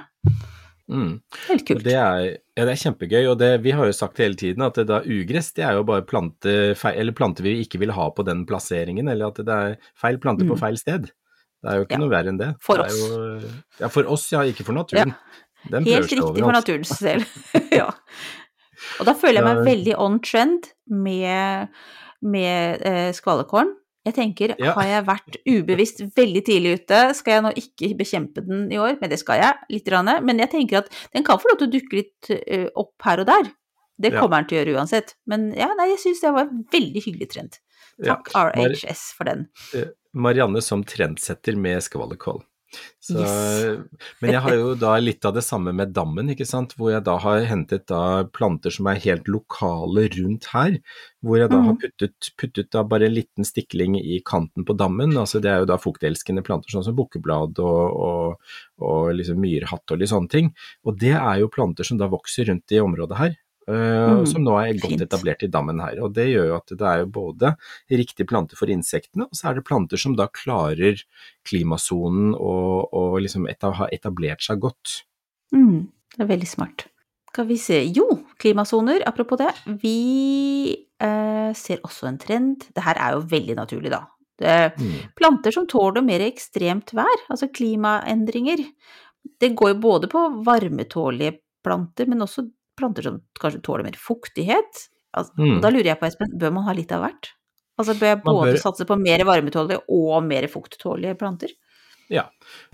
[0.91, 1.15] Mm.
[1.47, 1.83] Helt kult.
[1.85, 4.77] Det er, ja, det er kjempegøy, og det, vi har jo sagt hele tiden at
[4.77, 8.09] det da ugress det er jo bare plante, feil, eller planter vi ikke vil ha
[8.13, 10.61] på den plasseringen, eller at det er feil plante på Mm.
[10.61, 11.09] feil sted.
[11.65, 12.01] Det er jo ikke Ja.
[12.03, 12.51] noe verre enn det.
[12.61, 15.15] For det er Jo, ja, for oss, ja, ikke for naturen.
[15.71, 17.25] Den Helt riktig riktig for naturens del.
[17.81, 17.89] ja.
[18.99, 21.69] Og da føler jeg meg veldig on trend med,
[22.21, 23.73] med eh, skvalekålen.
[24.05, 24.73] Jeg tenker, Ja.
[24.73, 28.99] har jeg vært ubevisst veldig tidlig ute, skal jeg nå ikke bekjempe den i år,
[29.01, 29.87] men det skal jeg, litt.
[30.23, 33.19] Men jeg tenker at den kan få lov til å dukke litt eh, opp her
[33.19, 33.51] og der.
[33.99, 34.19] Det Ja.
[34.21, 35.15] kommer den til å gjøre uansett.
[35.25, 37.59] Men ja, nei, jeg syns det var en veldig hyggelig trend.
[38.03, 38.15] Ja.
[38.17, 39.47] Takk RHS for den.
[40.13, 42.43] Marianne som trendsetter med skvallerkål.
[43.05, 43.77] Så, Yes.
[44.21, 47.03] Men jeg har jo da litt av det samme med dammen, ikke sant, hvor jeg
[47.05, 50.79] da har hentet da planter som er helt lokale rundt her,
[51.21, 51.79] hvor jeg da har Mhm.
[51.83, 55.69] puttet, puttet da bare en liten stikling i kanten på dammen, altså det er jo
[55.69, 58.35] da fuktelskende planter sånn som bukkeblad og, og,
[58.81, 60.53] og liksom myrhatt og litt sånne ting,
[60.85, 63.35] og det er jo planter som da vokser rundt i området her.
[63.67, 63.73] Eh,
[64.15, 65.01] Mm, som nå er godt fint.
[65.01, 65.99] etablert i dammen her.
[66.05, 67.55] Og det gjør jo at det er jo både
[67.89, 71.01] riktig plante for insektene, og så er det planter som da klarer
[71.49, 74.99] klimasonen og, og liksom etab har etablert seg godt.
[75.55, 76.87] Mm, det er veldig smart.
[77.35, 78.05] Skal vi se Jo,
[78.39, 79.49] klimasoner, apropos det.
[79.81, 82.69] Vi eh, ser også en trend.
[82.73, 84.05] Det her er jo veldig naturlig, da.
[84.39, 84.93] Det Mm.
[85.15, 88.65] planter som tåler mer ekstremt vær, altså klimaendringer.
[89.39, 92.43] Det går jo både på varmetålige planter, men også
[92.77, 94.85] planter som kanskje tåler mer fuktighet.
[95.15, 95.61] Altså, Mm.
[95.61, 97.29] Da lurer jeg på, Espen, bør man ha litt av hvert?
[97.79, 101.49] Altså bør jeg både bør- satse på mer varmetålige og mer fukttålige planter?
[102.09, 102.23] Ja,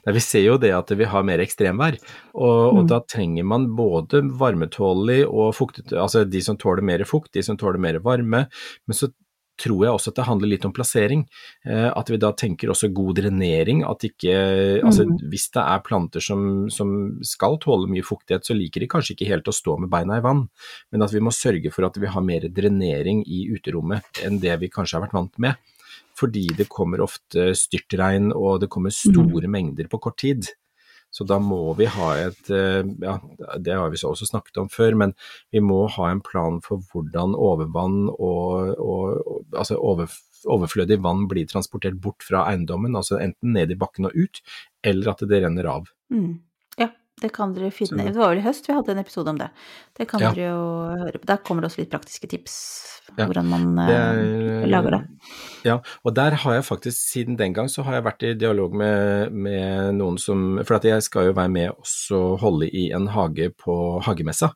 [0.05, 1.97] vi ser jo det at vi har mer ekstremvær,
[2.35, 2.87] og, og Mm.
[2.87, 7.55] da trenger man både varmetålig og fuktet, altså de som tåler mer fukt, de som
[7.57, 8.47] tåler mer varme,
[8.87, 9.07] men så
[9.61, 11.25] tror jeg også at det handler litt om plassering.
[11.65, 14.37] Eh, at vi da tenker også god drenering, at ikke
[14.81, 15.17] Altså Mm.
[15.29, 19.29] hvis det er planter som, som skal tåle mye fuktighet, så liker de kanskje ikke
[19.29, 20.47] helt å stå med beina i vann,
[20.91, 24.57] men at vi må sørge for at vi har mer drenering i uterommet enn det
[24.61, 25.55] vi kanskje har vært vant med
[26.17, 30.51] fordi det kommer ofte styrtregn og det kommer store mengder på kort tid.
[31.11, 33.17] Så da må vi ha et eh, Ja,
[33.59, 35.15] det har vi så også snakket om før, men
[35.51, 40.13] vi må ha en plan for hvordan overvann og, og, altså over,
[40.47, 44.41] overflødig vann blir transportert bort fra eiendommen, altså enten ned i bakken og ut,
[44.87, 45.91] eller at det renner av.
[46.13, 46.39] Mm.
[47.21, 48.03] Det kan dere finne.
[48.09, 49.49] Det var vel i høst vi hadde en episode om det.
[49.97, 50.31] Det kan Ja.
[50.33, 50.61] dere jo
[51.05, 51.25] høre på.
[51.29, 52.55] Der kommer det også litt praktiske tips
[53.17, 55.01] Ja, hvordan man Det eh, er- lager det.
[55.65, 58.73] Ja, og der har jeg faktisk, siden den gang, så har jeg vært i dialog
[58.73, 63.07] med, med noen som For at jeg skal jo være med også holde i en
[63.07, 64.53] hage på hagemessa,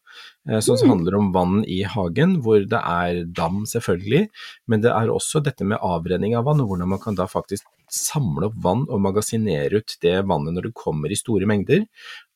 [0.49, 0.89] eh, som Mm.
[0.89, 4.29] handler om vann i hagen, hvor det er dam, selvfølgelig,
[4.67, 7.63] men det er også dette med avrenning av vann, og hvordan man kan da faktisk
[7.89, 11.85] samle opp vann og magasinere ut det vannet når det kommer i store mengder.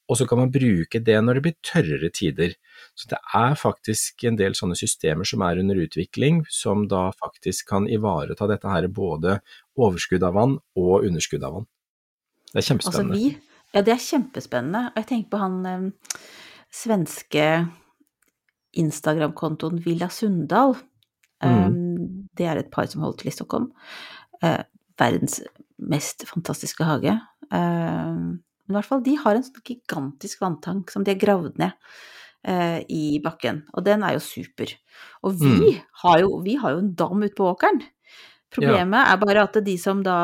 [0.10, 2.56] Og så kan man bruke det når det blir tørrere tider.
[2.98, 7.70] Så det er faktisk en del sånne systemer som er under utvikling, som da faktisk
[7.70, 9.38] kan ivareta dette her, både
[9.78, 11.70] overskudd av vann og underskudd av vann.
[12.50, 13.18] Det er Altså kjempespennende.
[13.18, 13.38] vi
[13.70, 14.86] Ja, det er kjempespennende.
[14.90, 16.18] Og jeg tenker på han eh,
[16.74, 17.46] svenske
[18.74, 20.76] Instagram-kontoen Villa Sundal.
[21.44, 21.66] Mm.
[21.66, 23.72] Um, det er et par som holder til i Stockholm.
[24.44, 24.64] Uh,
[25.00, 25.40] verdens
[25.78, 27.14] mest fantastiske hage.
[27.54, 31.58] Um, men i hvert fall, de har en sånn gigantisk vanntank som de har gravd
[31.60, 31.74] ned
[32.48, 34.72] eh, i bakken, og den er jo super.
[35.26, 35.82] Og vi, Mm.
[36.04, 37.82] har, jo, vi har jo en dam ute på åkeren.
[38.50, 40.16] Problemet er bare at de som da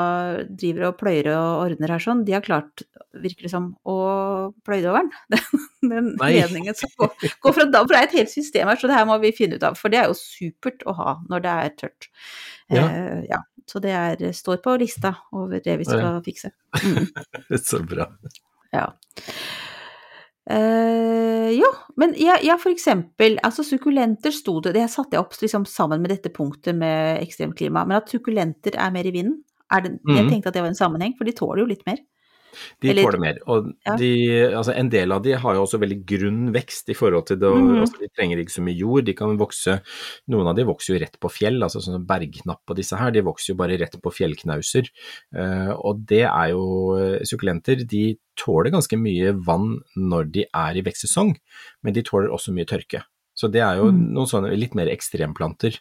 [0.49, 2.81] driver og pløyer og ordner her sånn, de har klart,
[3.21, 5.12] virker det som, å pløye over den.
[5.86, 6.31] Den, den Nei.
[6.39, 7.12] ledningen som går,
[7.45, 9.29] går fra dam, for det er et helt system her, så det her må vi
[9.38, 9.75] finne ut av.
[9.77, 12.08] For det er jo supert å ha når det er tørt.
[12.73, 12.88] Ja.
[12.89, 13.43] Eh, ja.
[13.65, 16.51] Så det er, står på lista over det vi skal fikse.
[16.84, 17.08] Mm.
[17.69, 18.06] Så bra.
[18.73, 18.91] Ja.
[20.45, 25.34] Uh, ja, men ja, ja, for eksempel, altså sukkulenter sto det, det satte jeg opp
[25.41, 29.39] liksom sammen med dette punktet med ekstremklima, men at sukkulenter er mer i vinden,
[29.73, 30.30] er det, jeg Mhm.
[30.30, 31.97] tenkte at det var en sammenheng, for de tåler jo litt mer.
[32.81, 33.37] De Eller- tåler mer.
[33.47, 33.95] Og Ja.
[33.97, 34.11] de,
[34.53, 37.49] altså en del av de har jo også veldig grunn vekst i forhold til det.
[37.51, 37.81] Mm Mhm.
[37.81, 39.05] altså de trenger ikke så mye jord.
[39.05, 39.81] De kan vokse
[40.29, 43.11] Noen av de vokser jo rett på fjell, altså sånn som bergknapp og disse her.
[43.11, 44.89] De vokser jo bare rett på fjellknauser.
[45.35, 50.75] Eh, og det er jo eh, Sukkulenter de tåler ganske mye vann når de er
[50.77, 51.35] i vekstsesong,
[51.83, 53.03] men de tåler også mye tørke.
[53.35, 54.13] Så det er jo Mm.
[54.13, 55.79] noen sånne litt mer ekstremplanter.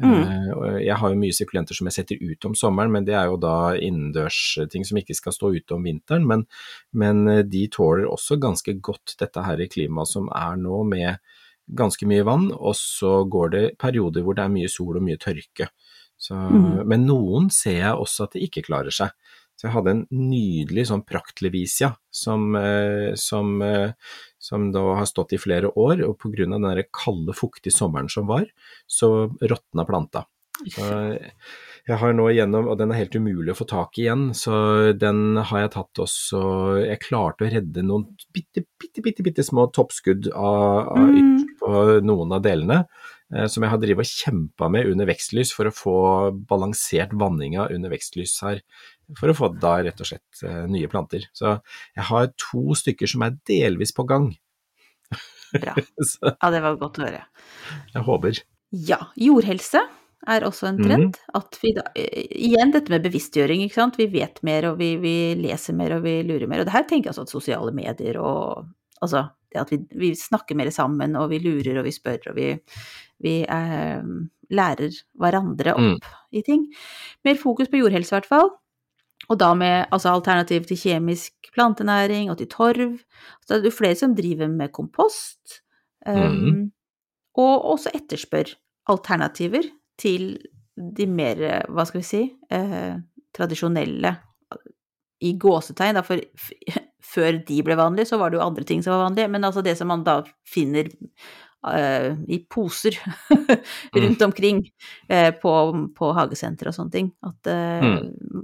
[0.00, 0.22] Mm.
[0.22, 3.28] Eh, jeg har jo mye sukkulenter som jeg setter ut om sommeren, men det er
[3.28, 6.26] jo da innendørsting som ikke skal stå ute om vinteren.
[6.28, 6.46] Men,
[6.96, 11.20] men eh, de tåler også ganske godt dette her i klimaet som er nå, med
[11.78, 15.20] ganske mye vann, og så går det perioder hvor det er mye sol og mye
[15.20, 15.70] tørke.
[16.22, 16.86] Så, Mm.
[16.86, 19.10] Men noen ser jeg også at det ikke klarer seg.
[19.62, 23.92] Så jeg hadde en nydelig sånn praktlevisia som, eh, som, eh,
[24.42, 28.26] som da har stått i flere år, og av den der kalde, fuktige sommeren som
[28.26, 28.48] var,
[28.90, 30.24] så råtna planta.
[30.66, 30.82] Så
[31.88, 34.92] jeg har nå igjennom, og den er helt umulig å få tak i igjen, så
[34.98, 36.42] den har jeg tatt også
[36.82, 41.46] Jeg klarte å redde noen bitte, bitte, bitte, bitte små toppskudd av, av Mm.
[41.58, 42.84] på noen av delene,
[43.34, 45.96] eh, som jeg har drevet og kjempa med under vekstlys for å få
[46.48, 48.62] balansert vanninga under vekstlys her.
[49.18, 51.26] For å få da rett og slett eh, nye planter.
[51.36, 51.56] Så
[51.96, 54.30] jeg har to stykker som er delvis på gang.
[55.52, 55.74] Bra.
[56.40, 57.24] Ja, det var godt å høre.
[57.92, 58.38] jeg håper.
[58.88, 59.82] Ja, jordhelse
[60.32, 61.18] er også en trend.
[61.18, 61.34] Mm.
[61.36, 63.98] At vi da, eh, igjen dette med bevisstgjøring, ikke sant.
[64.00, 66.62] Vi vet mer, og vi, vi leser mer, og vi lurer mer.
[66.62, 68.64] Og det her tenker jeg altså at sosiale medier og
[69.02, 72.38] altså det at vi, vi snakker mer sammen, og vi lurer og vi spør, og
[72.38, 72.46] vi,
[73.20, 74.06] vi eh,
[74.56, 75.98] lærer hverandre opp Mm.
[76.32, 76.62] i ting.
[77.28, 78.48] Mer fokus på jordhelse, i hvert fall.
[79.30, 82.96] Og da med altså, alternativ til kjemisk plantenæring og til torv.
[83.46, 85.62] Så det er flere som driver med kompost.
[86.06, 86.64] Um, mm.
[87.38, 88.50] Og også etterspør
[88.90, 89.68] alternativer
[90.00, 90.34] til
[90.76, 91.38] de mer,
[91.70, 92.94] hva skal vi si, eh,
[93.36, 94.14] tradisjonelle
[95.22, 96.20] i gåsetegn, da, for
[97.12, 99.62] før de ble vanlige, så var det jo andre ting som var vanlige, men altså
[99.64, 100.90] det som man da finner
[101.62, 102.96] i poser
[104.02, 104.64] rundt omkring
[105.08, 105.52] eh, på,
[105.94, 107.12] på hagesenter og sånne ting.
[107.22, 108.00] At eh,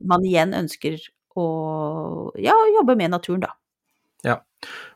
[0.07, 0.98] man igjen ønsker
[1.38, 1.48] å
[2.38, 3.54] ja, jobbe med naturen, da.
[4.26, 4.40] Ja,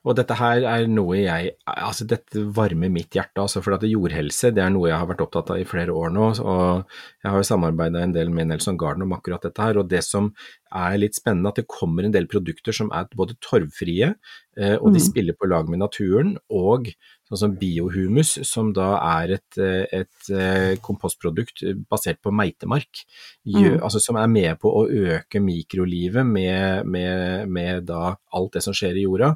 [0.03, 3.61] og dette her er noe jeg Altså, dette varmer mitt hjerte, altså.
[3.63, 6.33] For at jordhelse, det er noe jeg har vært opptatt av i flere år nå.
[6.43, 6.83] Og
[7.23, 9.79] jeg har jo samarbeida en del med Nelson Garden om akkurat dette her.
[9.79, 10.33] Og det som
[10.75, 14.11] er litt spennende, at det kommer en del produkter som er både torvfrie,
[14.59, 15.07] eh, og de Mm.
[15.07, 16.91] spiller på lag med naturen, og
[17.33, 18.91] sånn som biohumus, som da
[19.23, 23.03] er et, eh, et eh, kompostprodukt basert på meitemark,
[23.47, 23.83] gjør, Mm.
[23.83, 28.75] altså som er med på å øke mikrolivet med, med, med da alt det som
[28.77, 29.33] skjer i jorda.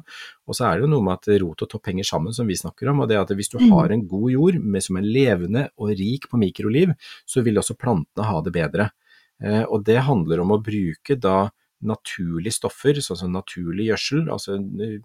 [0.47, 2.53] Og så er det jo noe med at rot og topp henger sammen, som vi
[2.55, 3.01] snakker om.
[3.01, 3.71] og det at Hvis du Mm.
[3.71, 6.93] har en god jord med, som er levende og rik på mikroliv,
[7.25, 8.91] så vil også plantene ha det bedre.
[9.41, 11.49] Eh, og det handler om å bruke da
[11.85, 14.97] naturlige stoffer, sånn som naturlig gjødsel, altså eh,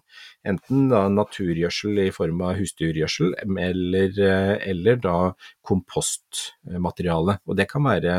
[0.49, 5.17] enten da naturgjødsel i form av husdyrgjødsel, eller, eh, eller da
[5.65, 7.37] kompostmateriale.
[7.45, 8.17] Og det kan være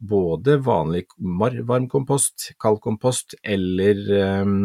[0.00, 4.56] både vanlig varm kompost, kald kompost eller eh,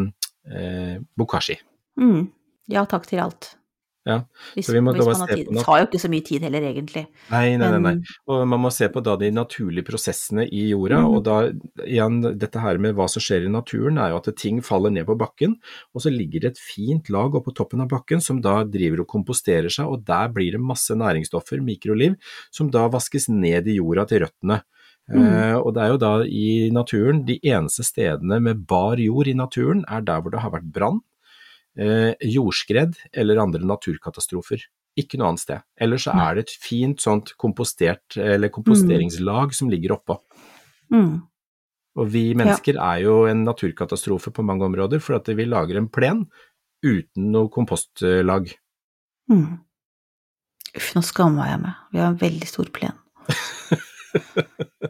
[0.55, 1.59] eh, bokashi.
[1.99, 2.29] Mm.
[2.71, 3.53] Ja takk til alt.
[4.05, 4.19] Ja,
[4.53, 5.47] Hvis, så vi må da se tid.
[5.47, 7.01] på Det tar jo ikke så mye tid heller, egentlig.
[7.31, 7.93] Nei, nei, nei, nei.
[8.29, 11.15] Og man må se på da de naturlige prosessene i jorda, Mm.
[11.15, 11.37] og da
[11.87, 15.07] igjen dette her med hva som skjer i naturen er jo at ting faller ned
[15.07, 15.55] på bakken,
[15.95, 19.07] og så ligger det et fint lag oppå toppen av bakken som da driver og
[19.07, 22.15] komposterer seg, og der blir det masse næringsstoffer, mikroliv,
[22.51, 24.61] som da vaskes ned i jorda til røttene.
[25.09, 29.33] Eh, og det er jo da i naturen, de eneste stedene med bar jord i
[29.37, 31.01] naturen er der hvor det har vært brann,
[31.75, 34.63] jordskred eller andre naturkatastrofer.
[34.95, 35.63] Ikke noe annet sted.
[35.75, 40.15] Ellers så er det et fint sånt kompostert, eller komposteringslag som ligger oppå.
[40.93, 41.17] Mm.
[41.99, 45.91] Og vi mennesker er jo en naturkatastrofe på mange områder, for at vi lager en
[45.91, 46.25] plen
[46.85, 48.51] uten noe kompostlag.
[49.31, 49.59] Mm.
[50.75, 51.83] Uff, nå skammer jeg meg.
[51.91, 52.99] Vi har en veldig stor plen.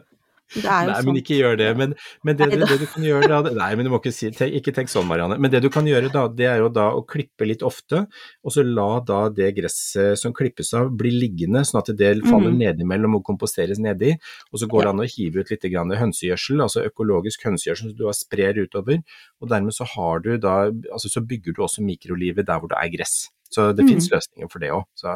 [0.56, 1.04] Det Nei, sånn.
[1.10, 1.68] men ikke gjør det.
[1.76, 4.30] Men, men det, du, det du kan gjøre da Nei, men du må ikke si
[4.32, 5.36] tenk, Ikke tenk sånn, Marianne.
[5.38, 8.06] Men det du kan gjøre da, det er jo da å klippe litt ofte,
[8.42, 12.50] og så la da det gresset som klippes av, bli liggende, sånn at det faller
[12.54, 12.58] Mm.
[12.64, 14.14] nedimellom og komposteres nedi.
[14.52, 17.96] Og så går det an å hive ut litt grann hønsegjødsel, altså økologisk hønsegjødsel som
[17.98, 19.02] du har sprer utover.
[19.42, 22.78] Og dermed så har du da Altså så bygger du også mikrolivet der hvor det
[22.80, 23.28] er gress.
[23.50, 23.88] Så det Mm.
[23.90, 24.84] finnes løsninger for det òg.
[24.96, 25.06] Så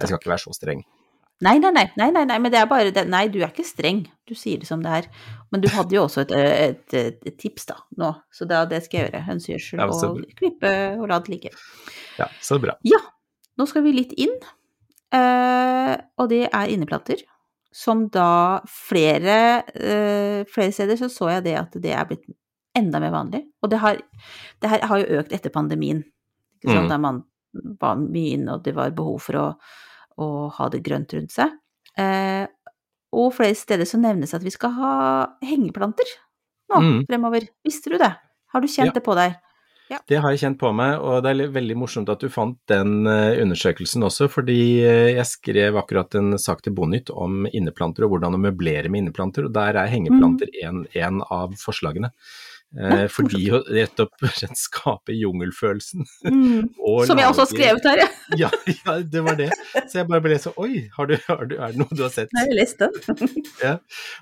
[0.00, 0.82] jeg skal ikke være så streng.
[1.46, 4.00] Nei, nei, nei, nei, nei, men det er bare det Nei, du er ikke streng,
[4.26, 5.06] du sier det som det er.
[5.52, 8.80] Men du hadde jo også et, et, et, et tips da, nå, så da, det
[8.84, 9.20] skal jeg gjøre.
[9.28, 11.52] Hønsegjødsel Ja, og klippe og la det ligge.
[12.18, 12.74] Ja, så bra.
[12.88, 12.98] Ja,
[13.58, 14.34] nå skal vi litt inn,
[15.08, 17.22] Uh, og det er inneplanter.
[17.72, 19.36] Som da flere,
[19.72, 22.26] uh, flere steder så så jeg det at det er blitt
[22.76, 23.40] enda mer vanlig.
[23.64, 23.96] Og det har,
[24.60, 26.02] det her har jo økt etter pandemien,
[26.60, 26.92] ikke sant, Mm.
[26.92, 27.22] der man
[27.80, 29.46] var mye inne og det var behov for å,
[30.18, 31.52] å ha det grønt rundt seg.
[31.98, 32.46] Eh,
[33.14, 34.94] og flere steder så nevnes at vi skal ha
[35.42, 36.04] hengeplanter
[36.68, 37.06] nå Mm.
[37.08, 37.46] fremover.
[37.64, 38.12] Visste du det?
[38.52, 38.92] Har du kjent Ja.
[38.92, 39.36] det på deg?
[40.06, 43.06] Det har jeg kjent på meg, og det er veldig morsomt at du fant den
[43.06, 48.10] eh, undersøkelsen også, fordi eh, jeg skrev akkurat en sak til Bonytt om inneplanter og
[48.12, 52.10] hvordan å møblere med inneplanter, og der er hengeplanter en, en av forslagene.
[52.76, 56.04] Eh, fordi å rett og slett skape jungelfølelsen.
[56.88, 58.08] Og Som jeg også har skrevet her, ja.
[58.36, 59.48] Ja, ja, det var det.
[59.88, 62.12] Så jeg bare ble så Oi, har du, har du, er det noe du har
[62.12, 62.28] sett?
[62.34, 63.30] Jeg har lest den.
[63.62, 63.72] Ja.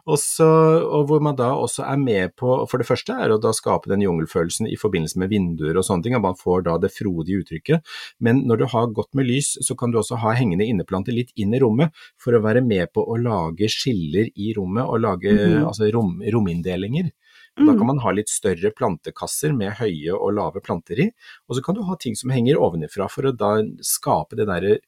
[0.06, 3.50] Også, og hvor man da også er med på For det første er å da
[3.56, 6.92] skape den jungelfølelsen i forbindelse med vinduer og sånne ting, at man får da det
[6.94, 7.94] frodige uttrykket.
[8.22, 11.34] Men når du har godt med lys, så kan du også ha hengende inneplanter litt
[11.36, 15.34] inn i rommet, for å være med på å lage skiller i rommet og lage
[15.36, 15.64] Mhm.
[15.66, 17.10] altså rom, rominndelinger.
[17.56, 17.78] Da Mm.
[17.78, 21.10] kan man ha litt større plantekasser med høye og lave planter i,
[21.48, 24.78] og så kan du ha ting som henger ovenifra for å da skape det derre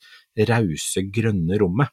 [0.50, 1.88] rause, grønne rommet.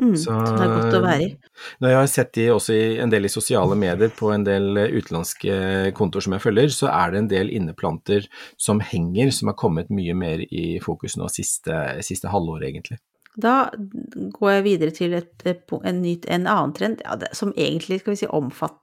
[0.00, 1.36] Mm, Så- som det er godt å være i.
[1.80, 4.76] Når jeg har sett de også i en del i sosiale medier på en del
[4.76, 8.26] eh, utenlandske kontoer som jeg følger, så er det en del inneplanter
[8.58, 12.98] som henger, som har kommet mye mer i fokus nå siste, siste halvår, egentlig.
[13.38, 17.52] Da går jeg videre til et, et, en, ny, en annen trend, ja, det, som
[17.52, 18.78] egentlig skal vi si omfatter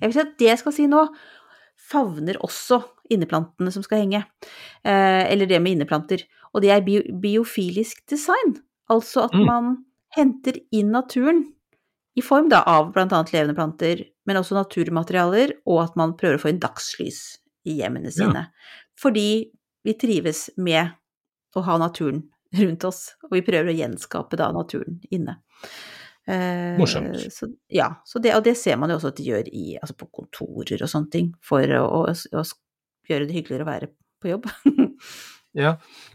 [0.00, 1.02] Jeg vil si at det jeg skal si nå,
[1.88, 2.80] favner også
[3.12, 4.24] inneplantene som skal henge.
[4.84, 6.24] Eh, eller det med inneplanter.
[6.54, 8.56] Og det er bio, biofilisk design.
[8.90, 9.44] Altså at Mm.
[9.46, 9.84] man
[10.16, 11.44] henter inn naturen
[12.16, 13.04] i form da, av bl.a.
[13.32, 18.06] levende planter, men også naturmaterialer, og at man prøver å få inn dagslys i hjemmene
[18.06, 18.10] Ja.
[18.10, 18.46] sine.
[18.98, 19.50] Fordi
[19.84, 20.90] vi trives med
[21.56, 22.24] å ha naturen
[22.58, 25.36] rundt oss, og vi prøver å gjenskape da naturen inne.
[26.28, 27.16] Eh, Morsomt.
[27.32, 29.96] Så, ja, så det, og det ser man jo også at de gjør i, altså
[29.96, 32.44] på kontorer og sånne ting, for å, å, å
[33.08, 33.90] gjøre det hyggeligere å være
[34.22, 34.48] på jobb.
[35.56, 35.70] Ja,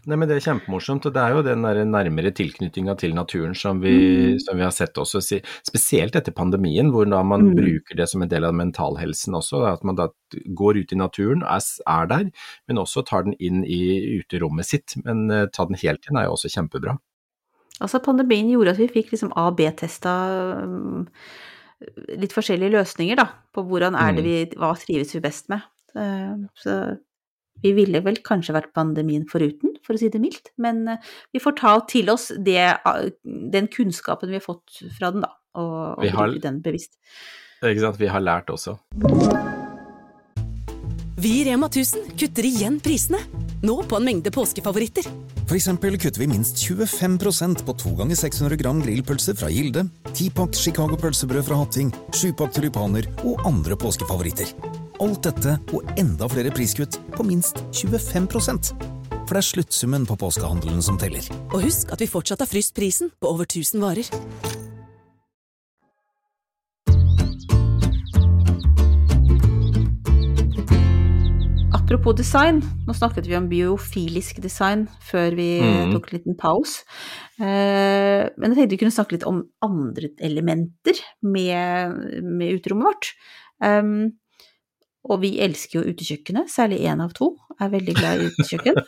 [0.06, 3.52] Nei, men det er kjempemorsomt, og det er jo den der nærmere tilknytninga til naturen
[3.58, 4.38] som vi, Mm.
[4.40, 5.20] som vi har sett også,
[5.66, 7.56] spesielt etter pandemien, hvor da man Mm.
[7.58, 10.08] bruker det som en del av mentalhelsen også, at man da
[10.54, 12.30] går ut i naturen, er, er der,
[12.68, 14.94] men også tar den inn i uterommet sitt.
[15.04, 16.96] Men uh, ta den helt inn er jo også kjempebra.
[17.82, 20.12] Altså, pandemien gjorde at vi fikk liksom A- og B-testa
[20.62, 21.08] um,
[22.16, 25.64] litt forskjellige løsninger, da, på hvordan er det vi, hva trives vi best med.
[25.98, 26.76] Eh, Så
[27.62, 30.96] vi ville vel kanskje vært pandemien foruten, for å si det mildt, men eh,
[31.34, 35.32] vi får ta til oss det, ah, den kunnskapen vi har fått fra den, da,
[35.54, 36.94] og, og har- bruke den bevisst.
[37.64, 37.98] Ikke sant?
[38.00, 38.78] Vi har lært også.
[41.16, 43.20] Vi i Rema 1000 kutter igjen prisene.
[43.64, 45.06] Nå på en mengde påskefavoritter.
[45.48, 50.56] For eksempel kutter vi minst 25% på 2 ganger 600 gram grillpølse fra Gilde, 10-pakk
[50.58, 54.52] Chicago pølsebrød fra Hatting, 7-pakk tulipaner og andre påskefavoritter.
[55.00, 58.74] Alt dette og enda flere priskutt på minst 25%
[59.24, 61.24] For det er sluttsummen på påskehandelen som teller.
[61.54, 64.63] Og husk at vi fortsatt har fryst prisen på over 1000 varer.
[71.94, 72.56] Apropos design,
[72.88, 75.92] nå snakket vi om biofilisk design før vi mm.
[75.92, 76.80] tok en liten pause.
[77.38, 81.94] Eh, men jeg tenkte vi kunne snakke litt om andre elementer med,
[82.26, 83.12] med uterommet vårt.
[83.62, 83.92] Um,
[85.06, 87.30] og vi elsker jo utekjøkkenet, særlig én av to
[87.62, 88.82] er veldig glad i utekjøkken.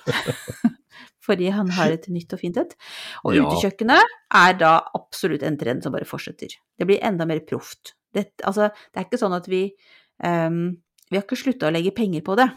[1.31, 2.75] Fordi han har et nytt og fint et.
[3.23, 3.47] Og Ja.
[3.47, 6.59] utekjøkkenet er da absolutt en trend som bare fortsetter.
[6.75, 7.95] Det blir enda mer proft.
[8.11, 9.69] Det, altså, det er ikke sånn at vi
[10.27, 12.51] um, Vi har ikke slutta å legge penger på det.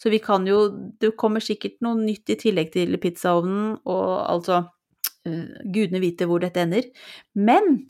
[0.00, 0.66] Så vi kan jo
[1.00, 6.42] Det kommer sikkert noe nytt i tillegg til pizzaovnen, og altså uh, Gudene vite hvor
[6.42, 6.90] dette ender.
[7.34, 7.86] Men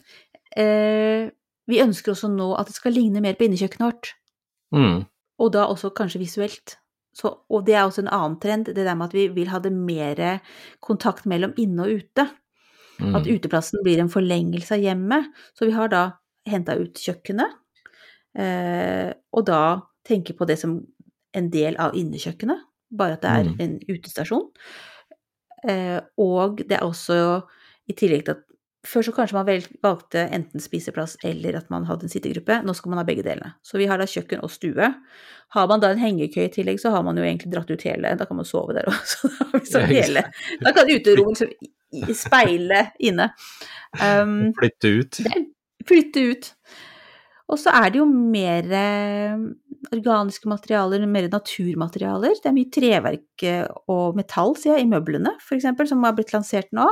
[0.59, 1.33] uh,
[1.71, 4.15] vi ønsker også nå at det skal ligne mer på innekjøkkenet vårt.
[4.75, 5.05] Mm.
[5.41, 6.79] Og da også kanskje visuelt.
[7.15, 9.61] Så, og det er også en annen trend, det der med at vi vil ha
[9.63, 10.41] det mer
[10.83, 12.27] kontakt mellom inne og ute.
[12.99, 13.15] Mm.
[13.19, 15.31] At uteplassen blir en forlengelse av hjemmet.
[15.55, 16.05] Så vi har da
[16.49, 17.55] henta ut kjøkkenet,
[18.37, 19.61] eh, og da
[20.05, 20.77] tenke på det som
[21.35, 22.61] en del av innekjøkkenet,
[22.95, 23.57] bare at det er Mm.
[23.61, 24.49] en utestasjon.
[25.69, 27.43] Eh, og det er også
[27.89, 28.43] i tillegg til at
[28.85, 29.47] før så kanskje man
[29.83, 32.59] valgte enten spiseplass eller at man hadde en sittegruppe.
[32.67, 33.55] Nå skal man ha begge delene.
[33.65, 34.91] Så vi har da kjøkken og stue.
[35.57, 38.13] Har man da en hengekøye i tillegg, så har man jo egentlig dratt ut hele
[38.19, 39.01] Da kan man sove der òg.
[39.09, 40.25] Så da sånn hele
[40.61, 41.41] Da kan uterommet
[41.95, 43.31] liksom i inne.
[44.03, 45.21] Um, Flytte ut.
[45.89, 46.53] flytte ut.
[47.49, 49.37] Og så er det jo mer eh,
[49.93, 52.39] organiske materialer, mer naturmaterialer.
[52.41, 56.17] Det er mye treverk eh, og metall, sier jeg, i møblene, for eksempel, som har
[56.17, 56.87] blitt lansert nå.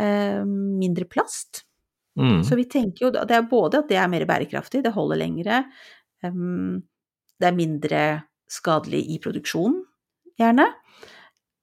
[0.00, 1.64] Eh, mindre plast.
[2.18, 2.42] Mm.
[2.44, 5.62] Så vi tenker jo, det er både at det er mer bærekraftig, det holder lengre,
[6.26, 6.82] um,
[7.40, 8.02] det er mindre
[8.52, 9.78] skadelig i produksjonen,
[10.40, 10.68] gjerne.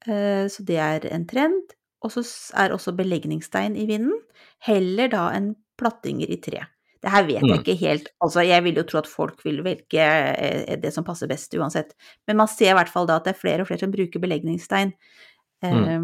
[0.08, 1.76] Eh, så det er en trend.
[2.00, 2.24] Og så
[2.56, 4.16] er også belegningsstein i vinden,
[4.64, 6.64] heller da enn plattinger i tre.
[7.00, 7.64] Det her vet jeg Mm.
[7.64, 11.28] ikke helt, altså jeg vil jo tro at folk vil velge eh, det som passer
[11.32, 11.94] best uansett.
[12.28, 14.20] Men man ser i hvert fall da at det er flere og flere som bruker
[14.20, 14.94] belegningsstein,
[15.64, 16.00] eh,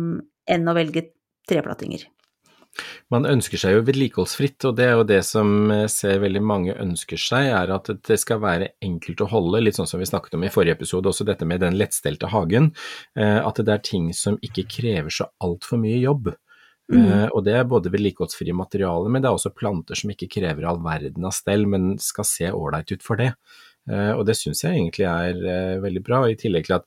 [0.47, 1.09] enn å velge
[1.49, 2.05] treplattinger.
[3.13, 7.19] Man ønsker seg jo vedlikeholdsfritt, og det er jo det som ser veldig mange ønsker
[7.21, 10.43] seg, er at det skal være enkelt å holde, litt sånn som vi snakket om
[10.43, 12.73] i forrige episode, også dette med den lettstelte hagen.
[13.15, 16.35] eh, At det er ting som ikke krever så altfor mye jobb.
[16.93, 20.65] Eh, Og det er både vedlikeholdsfrie materialer, men det er også planter som ikke krever
[20.69, 23.33] all verden av stell, men skal se ålreit ut for det.
[23.89, 26.85] Eh, Og det syns jeg egentlig er eh, veldig bra, i tillegg til at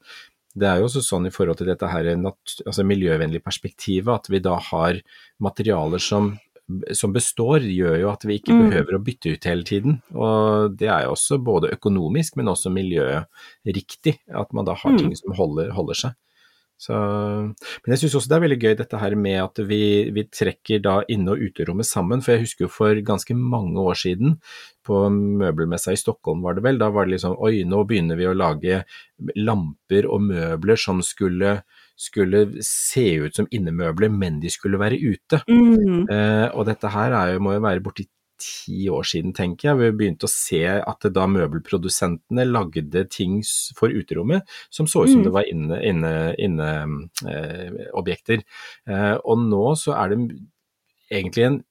[0.59, 4.38] det er jo også sånn i forhold til dette her altså miljøvennlige perspektivet, at vi
[4.40, 5.01] da har
[5.40, 6.38] materialer som,
[6.92, 8.70] som består, gjør jo at vi ikke Mm.
[8.70, 10.03] behøver å bytte ut hele tiden.
[10.14, 14.99] Og det er jo også både økonomisk, men også miljøriktig, at man da har Mm.
[14.99, 16.14] ting som holder, holder seg.
[16.79, 19.83] Så, men jeg syns også det er veldig gøy dette her med at vi,
[20.14, 22.22] vi trekker da inne- og uterommet sammen.
[22.22, 24.37] For jeg husker jo for ganske mange år siden,
[24.89, 28.29] på møbelmessa i Stockholm var det vel, da var det liksom oi, nå begynner vi
[28.31, 28.85] å lage
[29.37, 31.59] lamper og møbler som skulle,
[31.99, 35.43] skulle se ut som innemøbler, men de skulle være ute.
[35.51, 36.07] Mm.
[36.07, 38.07] Eh, og dette her er jo, må jo være borti
[38.39, 39.78] ti år siden, tenker jeg.
[39.78, 43.41] Vi begynte å se at da møbelprodusentene lagde ting
[43.76, 45.24] for uterommet som så ut som Mm.
[45.24, 46.39] det var inneobjekter.
[46.45, 46.70] Inne,
[47.99, 48.45] inne,
[48.89, 50.39] eh, eh, og nå så er det
[51.11, 51.64] egentlig en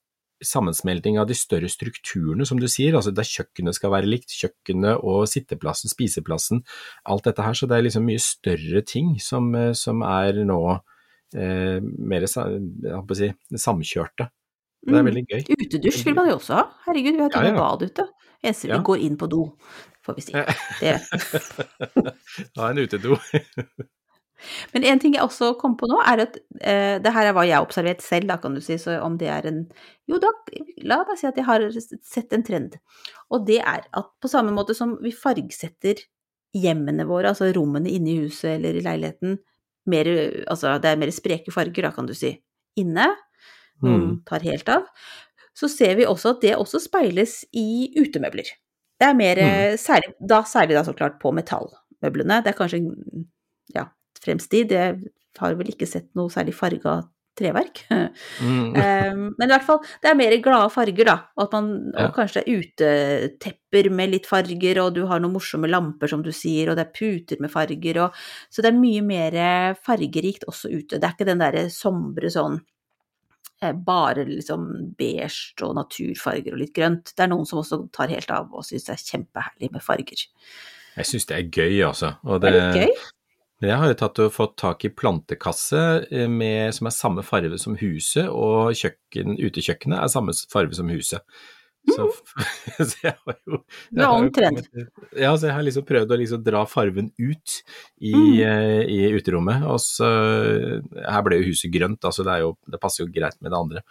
[0.44, 2.94] sammensmelting av de større strukturene, som du sier.
[2.94, 6.62] altså Der kjøkkenet skal være likt, kjøkkenet og sitteplassen, spiseplassen,
[7.04, 7.52] alt dette her.
[7.52, 10.80] Så det er liksom mye større ting som, eh, som er nå
[11.34, 14.30] eh, mer si, samkjørte.
[14.88, 15.10] Det er Mm.
[15.10, 15.42] veldig gøy.
[15.60, 16.64] Utedusj vil man jo også ha.
[16.86, 18.08] Herregud, vi har til og med bad ute.
[18.42, 19.42] Eneste vi går inn på do,
[20.06, 20.32] får vi si.
[20.80, 20.96] Det.
[22.58, 23.18] Ha en utedo.
[24.72, 27.42] Men en ting jeg også kom på nå, er at eh, det her er hva
[27.44, 29.64] jeg har observert selv, da kan du si, så om det er en
[30.06, 30.30] Jo da,
[30.86, 31.64] la meg si at jeg har
[32.06, 32.76] sett en trend.
[33.34, 35.98] Og det er at på samme måte som vi fargsetter
[36.54, 39.40] hjemmene våre, altså rommene inne i huset eller i leiligheten,
[39.90, 40.06] mer,
[40.46, 42.30] altså det er mer spreke farger, da kan du si,
[42.78, 43.08] inne,
[43.82, 44.24] noen Mm.
[44.26, 44.84] tar helt av,
[45.54, 48.46] så ser vi også at det også speiles i utemøbler.
[49.00, 49.76] Det er mer, Mm.
[49.78, 52.42] særlig, da særlig da så klart på metallmøblene.
[52.44, 52.80] Det er kanskje
[53.74, 53.86] ja,
[54.20, 54.64] fremst de.
[54.64, 57.04] Det har vel ikke sett noe særlig farga
[57.38, 57.84] treverk.
[58.42, 58.74] Mm.
[58.74, 61.14] Um, men i hvert fall, det er mer glade farger, da.
[61.36, 62.06] Og, at man, Ja.
[62.08, 66.30] og kanskje er utetepper med litt farger, og du har noen morsomme lamper, som du
[66.32, 68.12] sier, og det er puter med farger, og
[68.50, 70.98] Så det er mye mer fargerikt også ute.
[70.98, 72.64] Det er ikke den derre sombre sånn eh,
[73.84, 74.66] bare liksom
[74.98, 77.12] beige og naturfarger og litt grønt.
[77.14, 80.26] Det er noen som også tar helt av og syns det er kjempeherlig med farger.
[80.98, 82.14] Jeg syns det er gøy, altså.
[82.26, 83.06] Og Det er det gøy.
[83.58, 85.80] Jeg har jo tatt og fått tak i plantekasse
[86.14, 90.90] eh, med, som er samme farge som huset, og kjøkken, utekjøkkenet er samme farge som
[90.94, 91.24] huset.
[91.88, 92.04] Så,
[92.90, 93.58] så jeg har jo
[93.92, 94.68] jeg har kommet-
[95.16, 97.62] Ja, så jeg har liksom prøvd å liksom dra farven ut
[98.00, 98.40] i, Mm.
[98.44, 99.62] eh, i uterommet.
[99.64, 100.08] Og så
[101.08, 103.82] Her ble jo huset grønt, altså det, jo, det passer jo greit med det andre.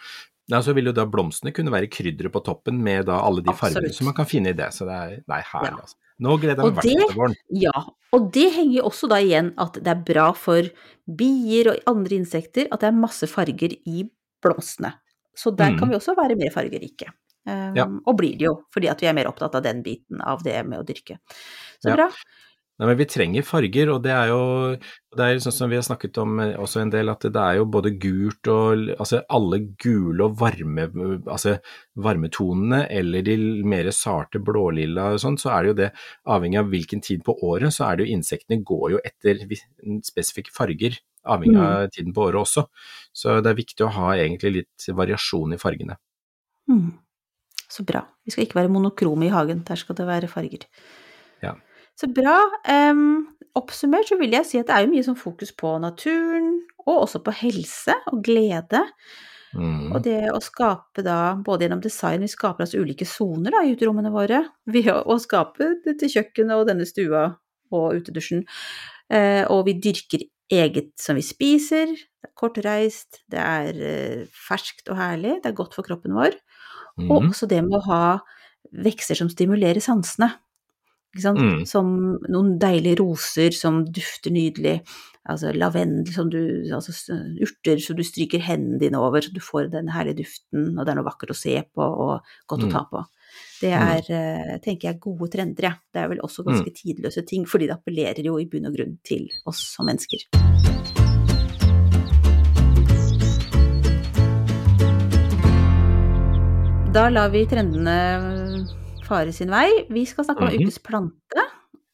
[0.48, 3.52] Ja, så vil jo da blomstene kunne være krydderet på toppen med da alle de
[3.52, 3.96] fargene Absolutt.
[3.98, 4.70] som man kan finne i det.
[4.72, 5.82] Så det er, er herlig, Ja.
[5.82, 5.96] altså.
[6.20, 7.36] Nå gleder jeg meg hvert til våren.
[7.52, 7.84] Ja,
[8.14, 10.64] og det henger jo også da igjen at det er bra for
[11.06, 14.08] bier og andre insekter at det er masse farger i
[14.42, 14.94] blomstene.
[15.38, 15.80] Så der Mm.
[15.80, 17.12] kan vi også være mer fargerike.
[17.48, 17.86] Um, Ja.
[18.06, 20.60] Og blir det jo, fordi at vi er mer opptatt av den biten av det
[20.68, 21.20] med å dyrke.
[21.80, 21.96] Så Ja.
[21.96, 22.12] bra.
[22.78, 24.42] Nei, men vi trenger farger, og det er jo
[25.18, 27.56] det er sånn som vi har snakket om eh, også en del, at det er
[27.58, 30.86] jo både gult og Altså alle gule og varme
[31.26, 31.56] altså
[31.96, 35.90] varmetonene, eller de mer sarte blålilla og sånn, så er det jo det
[36.28, 39.42] avhengig av hvilken tid på året, så er det jo insektene går jo etter
[40.06, 42.68] spesifikke farger, avhengig av tiden på året også.
[43.12, 45.98] Så det er viktig å ha egentlig litt variasjon i fargene.
[46.70, 46.94] Mm.
[47.72, 48.04] Så bra.
[48.26, 50.68] Vi skal ikke være monokrome i hagen, der skal det være farger.
[51.44, 51.54] Ja.
[52.00, 52.40] Så bra.
[52.92, 56.62] Um, oppsummert så vil jeg si at det er jo mye sånn fokus på naturen,
[56.86, 58.84] og også på helse og glede.
[59.58, 59.92] Mm.
[59.96, 64.12] Og det å skape da, både gjennom design, vi skaper altså ulike soner i uterommene
[64.14, 64.44] våre,
[64.76, 67.30] ved å, skape dette kjøkkenet og denne stua
[67.76, 68.46] og utedusjen,
[69.12, 74.88] eh, og vi dyrker eget som vi spiser, det er kortreist, det er eh, ferskt
[74.92, 76.38] og herlig, det er godt for kroppen vår.
[76.98, 77.30] Og Mhm.
[77.32, 78.20] også det med å ha
[78.74, 80.34] vekster som stimulerer sansene.
[81.18, 81.66] Mm.
[81.66, 84.82] Som noen deilige roser som dufter nydelig.
[85.28, 86.92] Altså lavendel som du Altså
[87.42, 90.92] urter som du stryker hendene dine over, så du får den herlige duften, og det
[90.92, 92.72] er noe vakkert å se på og godt å Mm.
[92.72, 93.06] ta på.
[93.62, 95.74] Det er, eh, tenker jeg, gode trender, ja.
[95.94, 98.98] Det er vel også ganske tidløse ting, fordi det appellerer jo i bunn og grunn
[99.04, 100.20] til oss som mennesker.
[106.98, 107.96] Da lar vi trendene
[109.06, 109.68] fare sin vei.
[109.94, 110.64] Vi skal snakke om Mhm.
[110.66, 111.44] ukes plante.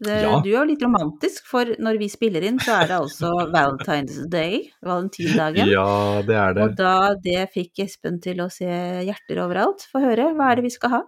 [0.03, 0.39] Det, Ja.
[0.41, 4.29] Du er jo litt romantisk, for når vi spiller inn, så er det altså Valentine's
[4.29, 5.67] Day, valentindagen.
[5.69, 6.63] Ja, det er det.
[6.63, 9.85] Og da det fikk Espen til å se hjerter overalt.
[9.91, 11.01] Få høre, hva er det vi skal ha?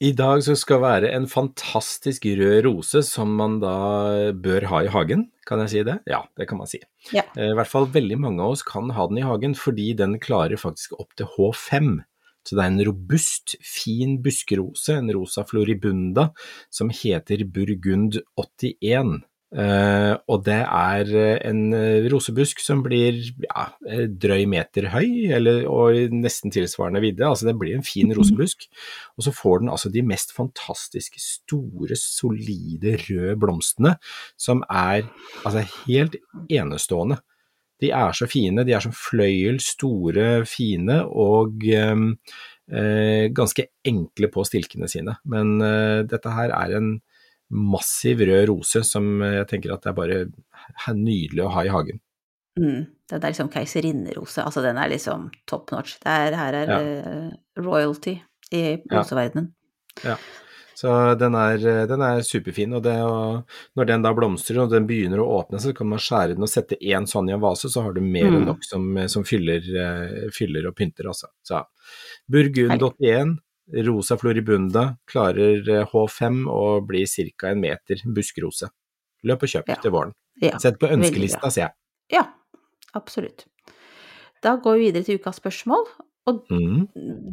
[0.00, 4.86] I dag så skal være en fantastisk rød rose som man da bør ha i
[4.86, 5.98] hagen, kan jeg si det?
[6.06, 6.78] Ja, det kan man si.
[7.12, 7.22] Ja.
[7.36, 10.18] Eh, I hvert fall veldig mange av oss kan ha den i hagen, fordi den
[10.20, 12.04] klarer faktisk opp til H5.
[12.48, 16.30] Så det er en robust, fin buskerose, en rosa floribunda,
[16.72, 19.18] som heter Burgund 81.
[19.48, 25.06] Uh, og det er eh, en eh, rosebusk som blir ja, eh, drøy meter høy,
[25.38, 27.24] eller, og nesten tilsvarende vidde.
[27.24, 28.66] Altså det blir en fin rosebusk.
[29.16, 33.96] Og så får den altså de mest fantastiske, store, solide røde blomstene,
[34.36, 35.08] som er
[35.48, 36.20] altså helt
[36.52, 37.22] enestående.
[37.80, 41.94] De er så fine, de er som fløyel, store, fine og eh,
[42.72, 45.14] eh, ganske enkle på stilkene sine.
[45.30, 46.90] Men eh, dette her er en
[47.48, 50.18] massiv rød rose som jeg tenker at det er bare
[50.98, 52.00] nydelig å ha i hagen.
[52.58, 52.82] Mm.
[53.08, 54.42] Den er liksom keiserinnerose.
[54.42, 55.94] Altså, den er liksom top notch.
[56.02, 56.80] Det er, her er Ja.
[56.82, 57.30] eh,
[57.62, 58.18] royalty
[58.52, 59.52] i roseverdenen.
[60.04, 60.16] Ja.
[60.78, 61.58] Så den er,
[61.90, 65.58] den er superfin, og, det, og når den da blomstrer og den begynner å åpne,
[65.64, 68.00] så kan man skjære den og sette én sånn i en vase, så har du
[68.04, 68.46] mer enn Mm.
[68.52, 71.26] nok som, som fyller, eh, fyller og pynter, altså.
[71.42, 71.64] Så
[72.30, 73.34] Burgund 81,
[73.88, 77.06] Rosa floribunda, klarer eh, H5 og blir
[77.36, 77.50] ca.
[77.50, 78.70] en meter buskrose.
[79.26, 79.80] Løp og kjøp Ja.
[79.82, 80.12] til våren.
[80.40, 81.72] Ja, Sett på ønskelista, sier jeg.
[82.12, 82.22] ja,
[82.94, 83.46] absolutt.
[84.42, 85.84] Da går vi videre til ukas spørsmål.
[86.28, 86.88] Og Mm.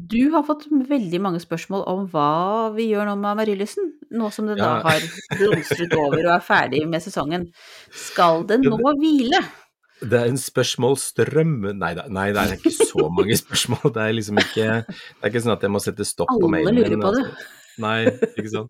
[0.08, 4.48] du har fått veldig mange spørsmål om hva vi gjør nå med Amaryllisen, nå som
[4.48, 5.04] den da har
[5.36, 7.50] blomstret over og er ferdig med sesongen.
[7.92, 9.44] Skal den nå hvile?
[10.06, 13.94] Det er en spørsmålsstrøm Nei, nei, det er ikke så mange spørsmål.
[13.96, 16.68] Det er liksom ikke Det er ikke sånn at jeg må sette stopp på mailen.
[16.76, 17.24] Alle lurer på det.
[17.26, 17.62] altså.
[17.78, 18.06] Nei,
[18.40, 18.70] ikke sant.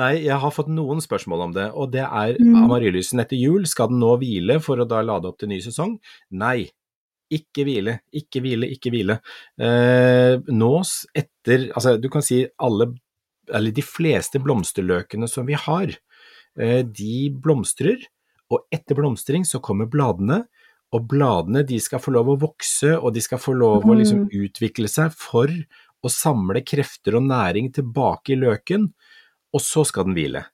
[0.00, 2.56] Nei, jeg har fått noen spørsmål om det, og det er Mm.
[2.64, 3.66] Amaryllisen etter jul.
[3.66, 5.98] Skal den nå hvile for å da lade opp til ny sesong?
[6.32, 6.70] Nei.
[7.32, 9.18] Ikke hvile, ikke hvile, ikke hvile.
[9.56, 10.72] Eh, nå
[11.16, 12.90] etter Altså, du kan si alle,
[13.50, 15.94] eller de fleste blomsterløkene som vi har,
[16.58, 18.04] eh, de blomstrer,
[18.52, 20.42] og etter blomstring så kommer bladene,
[20.92, 24.26] og bladene de skal få lov å vokse, og de skal få lov å liksom
[24.28, 28.90] utvikle seg for å samle krefter og næring tilbake i løken,
[29.52, 30.44] og så skal den hvile.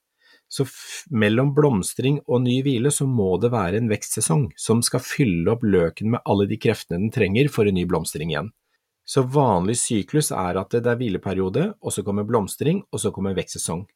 [0.49, 0.65] Så
[1.13, 5.67] mellom blomstring og ny hvile så må det være en vekstsesong som skal fylle opp
[5.67, 8.51] løken med alle de kreftene den trenger for en ny blomstring igjen.
[9.09, 13.37] Så vanlig syklus er at det er hvileperiode, og så kommer blomstring, og så kommer
[13.37, 13.87] vekstsesong.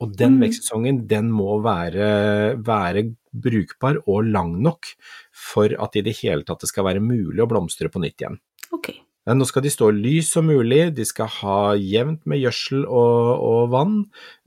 [0.00, 0.42] Og den Mm.
[0.44, 4.86] vekstsesongen, den må være, være brukbar og lang nok
[5.32, 8.38] for at i det hele tatt det skal være mulig å blomstre på nytt igjen.
[8.72, 8.92] Ok.
[9.28, 13.72] Nå skal de stå lys som mulig, de skal ha jevnt med gjødsel og, og
[13.74, 13.96] vann,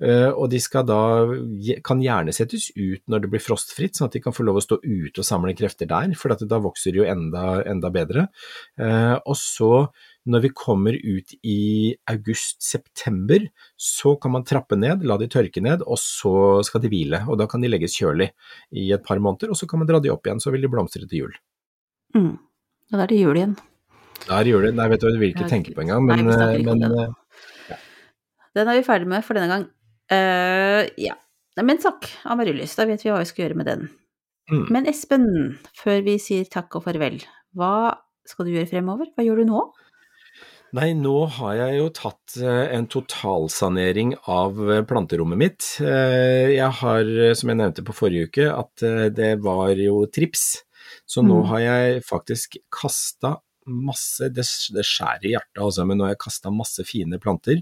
[0.02, 1.02] eh, og de skal da,
[1.86, 4.64] kan gjerne settes ut når det blir frostfritt, sånn at de kan få lov å
[4.66, 8.26] stå ute og samle krefter der, for da vokser de jo enda, enda bedre.
[8.80, 9.72] Eh, Og så,
[10.26, 15.86] når vi kommer ut i august-september, så kan man trappe ned, la de tørke ned,
[15.86, 18.32] og så skal de hvile, og da kan de legges kjølig
[18.74, 20.72] i et par måneder, og så kan man dra de opp igjen, så vil de
[20.74, 21.44] blomstre til jul.
[22.18, 22.40] Mm.
[22.92, 23.60] Da er det jul igjen.
[24.28, 26.80] Der gjør det, nei vet du, det vil ikke tenke på engang, men, ikke om
[26.80, 27.16] men den.
[27.72, 27.78] Ja.
[28.58, 29.66] Den er vi ferdig med for denne gang.
[30.12, 31.16] Uh, ja.
[31.62, 32.74] Men takk, Amaryllis.
[32.78, 33.90] Da vet vi hva vi skal gjøre med den.
[34.52, 34.66] Mm.
[34.74, 35.26] Men Espen,
[35.78, 37.22] før vi sier takk og farvel,
[37.56, 37.74] hva
[38.28, 39.12] skal du gjøre fremover?
[39.16, 39.62] Hva gjør du nå?
[40.78, 45.66] Nei, nå har jeg jo tatt eh, en totalsanering av eh, planterommet mitt.
[45.84, 50.06] Eh, Jeg har, eh, som jeg nevnte på forrige uke, at eh, det var jo
[50.08, 50.62] trips.
[51.08, 51.48] Så nå Mm.
[51.52, 53.38] har jeg faktisk kasta
[53.68, 57.62] masse Det, det skjærer i hjertet, altså, men nå har jeg kasta masse fine planter.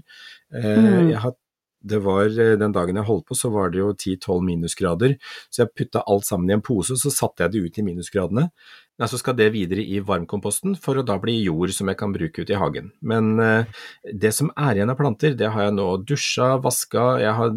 [0.54, 1.14] Eh, Mm.
[1.20, 1.34] Har
[1.82, 5.16] det var, eh, Den dagen jeg holdt på, så var det jo 10-12 minusgrader,
[5.48, 8.50] så jeg putta alt sammen i en pose, så satte jeg det ut i minusgradene.
[9.00, 12.12] Ja, så skal det videre i varmkomposten for å da bli jord som jeg kan
[12.12, 12.90] bruke ute i hagen.
[13.00, 13.70] Men eh,
[14.12, 17.54] det som er igjen av planter, det har jeg nå dusja, vaska, jeg har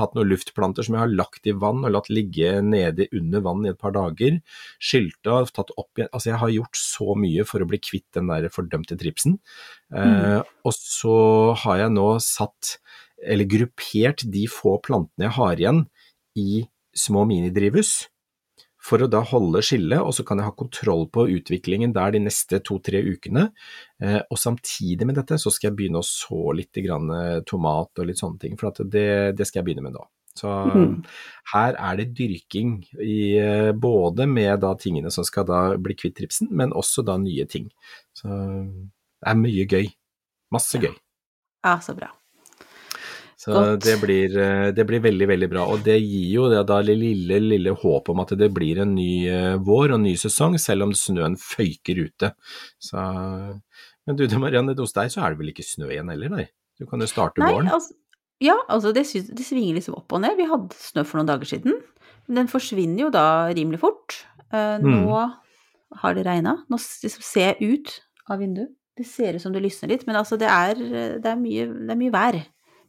[0.00, 3.66] hatt noen luftplanter som jeg har lagt i vann og latt ligge nede under vann
[3.66, 4.40] i et par dager,
[4.80, 8.32] skylta, tatt opp igjen, altså jeg har gjort så mye for å bli kvitt den
[8.32, 9.36] der fordømte tripsen.
[9.92, 11.18] Eh, og så
[11.66, 12.78] har jeg nå satt,
[13.20, 15.84] eller gruppert de få plantene jeg har igjen
[16.40, 16.64] i
[16.96, 18.06] små minidrivhus
[18.84, 22.20] for å da holde skillet, og så kan jeg ha kontroll på utviklingen der de
[22.26, 23.46] neste to-tre ukene.
[24.02, 28.02] Eh, og samtidig med dette så skal jeg begynne å så litt grann eh, tomat
[28.02, 29.06] og litt sånne ting, for det,
[29.38, 30.04] det, skal jeg begynne med nå.
[30.34, 30.94] Så mm.
[31.52, 36.18] her er det dyrking i, eh, både med da tingene som skal da bli kvitt
[36.18, 37.70] tripsen, men også da nye ting.
[38.18, 39.88] Så det er mye gøy.
[40.52, 40.92] Masse gøy.
[41.64, 42.12] Ja, så bra.
[43.44, 45.64] Så det blir, eh, det blir, veldig, veldig bra.
[45.68, 49.26] Og det gir jo det da lille, lille håp om at det blir en ny
[49.28, 52.30] eh, vår og en ny sesong, selv om snøen føyker ute.
[52.80, 53.02] Så,
[54.08, 56.46] men du Marianne, hos deg så er det vel ikke snø igjen heller, nei?
[56.80, 57.68] Du kan jo starte nei, våren.
[57.76, 57.92] Altså,
[58.42, 60.38] ja, altså det, det, svinger liksom opp og ned.
[60.40, 61.76] Vi hadde snø for noen dager siden.
[62.24, 64.22] Men den forsvinner jo da rimelig fort.
[64.54, 64.88] Mm.
[64.88, 65.20] Nå
[66.00, 66.56] har det regna.
[66.72, 67.94] Nå liksom ser jeg ut
[68.32, 68.72] av vinduet.
[68.96, 70.78] Det ser ut som det lysner litt, men altså det er,
[71.18, 72.36] det er, mye, det er mye vær.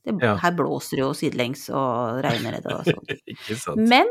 [0.06, 0.36] Det, ja.
[0.42, 3.84] Her blåser det jo sidelengs og regner det og sånn.
[3.92, 4.10] Men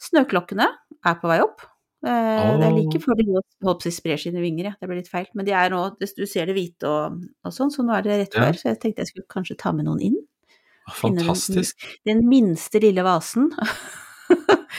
[0.00, 1.64] snøklokkene er på vei opp.
[2.00, 2.56] Oh.
[2.56, 4.74] Det er like før de holdt på å spre sine vinger, ja.
[4.80, 5.28] Det ble litt feil.
[5.36, 8.20] Men de er nå, du ser det hvite og, og sånn, så nå er det
[8.24, 8.52] rett før.
[8.52, 8.60] Ja.
[8.60, 10.20] Så jeg tenkte jeg skulle kanskje ta med noen inn.
[11.00, 11.80] Fantastisk.
[12.04, 13.50] Den, den minste lille vasen.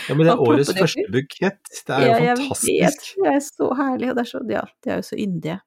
[0.07, 1.71] Ja, men det er årets første bukett.
[1.87, 3.09] Det er jo ja, fantastisk.
[3.11, 3.25] Vet.
[3.25, 5.57] Det er så herlig, og det er så, ja, de er jo så yndige.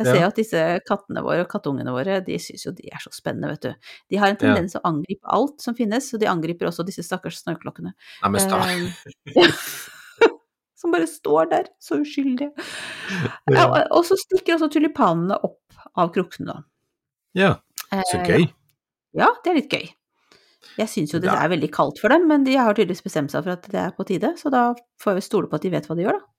[0.00, 3.02] Jeg ser jo at disse kattene våre og kattungene våre, de syns jo de er
[3.02, 3.90] så spennende, vet du.
[4.10, 7.04] De har en tendens til å angripe alt som finnes, og de angriper også disse
[7.06, 7.94] stakkars snøklokkene.
[7.94, 8.58] Nei, men sta.
[8.66, 9.60] Eh,
[10.80, 12.50] som bare står der, så uskyldige.
[13.54, 16.58] Ja, og så stikker også tulipanene opp av kroksen da.
[17.38, 17.54] Ja,
[18.10, 18.48] så eh, gøy.
[19.14, 19.86] Ja, det er litt gøy.
[20.74, 23.44] Jeg syns jo det er veldig kaldt for dem, men de har tydeligvis bestemt seg
[23.46, 24.72] for at det er på tide, så da
[25.02, 26.33] får vi stole på at de vet hva de gjør, da.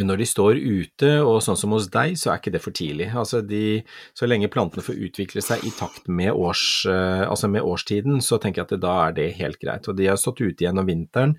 [0.00, 2.72] Men når de står ute, og sånn som hos deg, så er ikke det for
[2.72, 3.10] tidlig.
[3.20, 3.82] Altså de,
[4.16, 8.38] så lenge plantene får utvikle seg i takt med, års, uh, altså med årstiden, så
[8.40, 9.90] tenker jeg at det, da er det helt greit.
[9.92, 11.36] Og de har stått ute gjennom vinteren,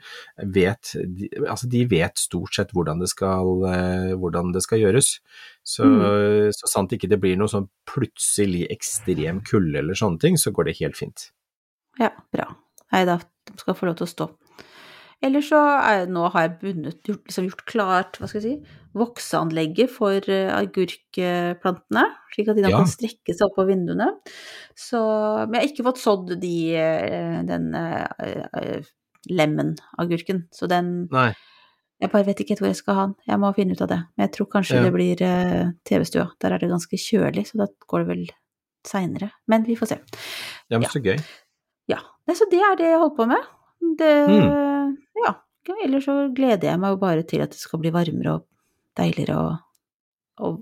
[0.53, 5.16] vet, de, altså de vet stort sett hvordan det skal, uh, hvordan det skal gjøres.
[5.66, 6.53] Så, mm.
[6.57, 10.70] så sant ikke det blir noe sånn plutselig ekstrem kulde eller sånne ting, så går
[10.70, 11.28] det helt fint.
[12.01, 12.47] Ja, bra.
[12.93, 13.18] Nei da,
[13.49, 14.30] de skal få lov til å stå.
[15.22, 18.78] Eller så er, nå har jeg bundet, gjort, liksom gjort klart hva skal jeg si,
[18.98, 22.80] vokseanlegget for uh, agurkplantene, slik at de da ja.
[22.82, 24.10] kan strekke seg opp på vinduene.
[24.74, 25.00] Så,
[25.46, 28.90] men jeg har ikke fått sådd de, uh, den uh,
[29.30, 31.32] lemonagurken, så den Nei.
[32.02, 34.00] Jeg bare vet ikke hvor jeg skal ha den, jeg må finne ut av det.
[34.18, 34.86] Men jeg tror kanskje ja.
[34.88, 35.20] det blir
[35.86, 38.24] TV-stua, der er det ganske kjølig, så da går det vel
[38.90, 39.30] seinere.
[39.46, 40.00] Men vi får se.
[40.66, 41.22] Ja, men så gøy.
[41.92, 42.00] Ja.
[42.02, 42.38] ja.
[42.40, 43.52] så det er det jeg holder på med.
[44.02, 44.61] Det mm.
[45.26, 45.36] Ja.
[45.86, 48.48] Ellers så gleder jeg meg jo bare til at det skal bli varmere og
[48.98, 49.60] deiligere og
[50.42, 50.62] og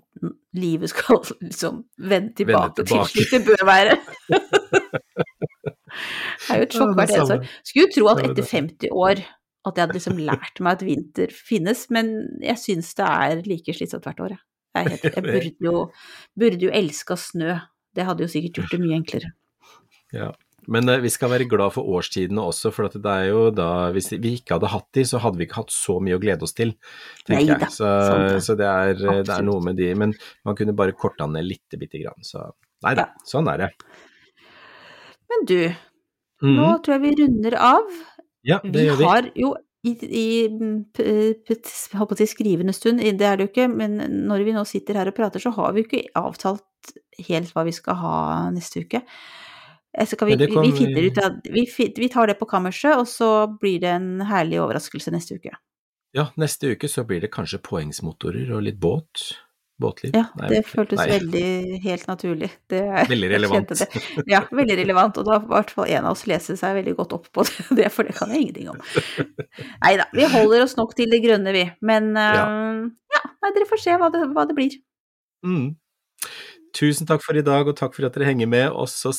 [0.59, 3.13] livet skal liksom vende tilbake, vende tilbake.
[3.13, 3.95] til slik det bør være.
[6.43, 7.51] det er jo et sjokk hvert eneste år.
[7.63, 9.23] Skulle jo tro at etter 50 år
[9.67, 12.13] at jeg hadde liksom lært meg at vinter finnes, men
[12.43, 14.45] jeg syns det er like slitsomt hvert år, jeg.
[14.80, 15.82] Helt, jeg burde jo,
[16.39, 17.57] burde jo elska snø.
[17.95, 19.34] Det hadde jo sikkert gjort det mye enklere.
[20.15, 20.32] Ja.
[20.68, 24.12] Men uh, vi skal være glad for årstidene også, for det er jo da Hvis
[24.16, 26.55] vi ikke hadde hatt de, så hadde vi ikke hatt så mye å glede oss
[26.57, 26.76] til,
[27.28, 27.72] tenker jeg.
[27.76, 27.89] Så,
[28.43, 30.16] så det, er, eh, det, er, noe med de Men
[30.47, 32.20] man kunne bare korta ned lite bitte grann.
[32.26, 32.43] Så
[32.86, 33.30] nei da, ja.
[33.32, 33.72] sånn er det.
[35.30, 35.57] Men du,
[36.43, 36.53] mm.
[36.57, 37.97] nå tror jeg vi runder av.
[38.47, 39.03] Ja, det vi gjør vi.
[39.03, 39.55] Vi har jo
[39.88, 43.95] i, i holdt på å si skrivende stund, det er det jo ikke, men
[44.28, 46.91] når vi nå sitter her og prater, så har vi jo ikke avtalt
[47.30, 48.16] helt hva vi skal ha
[48.55, 49.03] neste uke.
[50.05, 51.65] Så vi, vi, finner ut at vi,
[51.97, 55.55] vi, tar det på kammerset, og så blir det en herlig overraskelse neste uke.
[56.15, 59.31] Ja, neste uke så blir det kanskje poengsmotorer og litt båt.
[59.79, 60.11] Båtliv.
[60.11, 61.05] Ja, det nei, føltes nei.
[61.07, 62.49] veldig helt naturlig.
[62.67, 62.81] Det,
[63.13, 63.69] veldig relevant.
[64.27, 67.15] Ja, veldig relevant, og da i hvert fall en av oss lese seg veldig godt
[67.15, 67.45] opp på
[67.79, 68.81] det, for det kan jeg ingenting om.
[69.85, 71.63] Nei da, vi holder oss nok til det grønne, vi.
[71.79, 74.75] Men ja, uh, ja nei, dere får se hva det, hva det blir.
[75.47, 75.69] Mm.
[76.76, 78.67] Tusen takk for i dag, og takk for at dere henger med.
[78.72, 79.13] Og så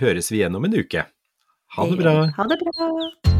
[0.00, 1.06] høres vi igjen om en uke.
[1.76, 2.16] Ha det bra.
[2.36, 3.39] Ha det bra.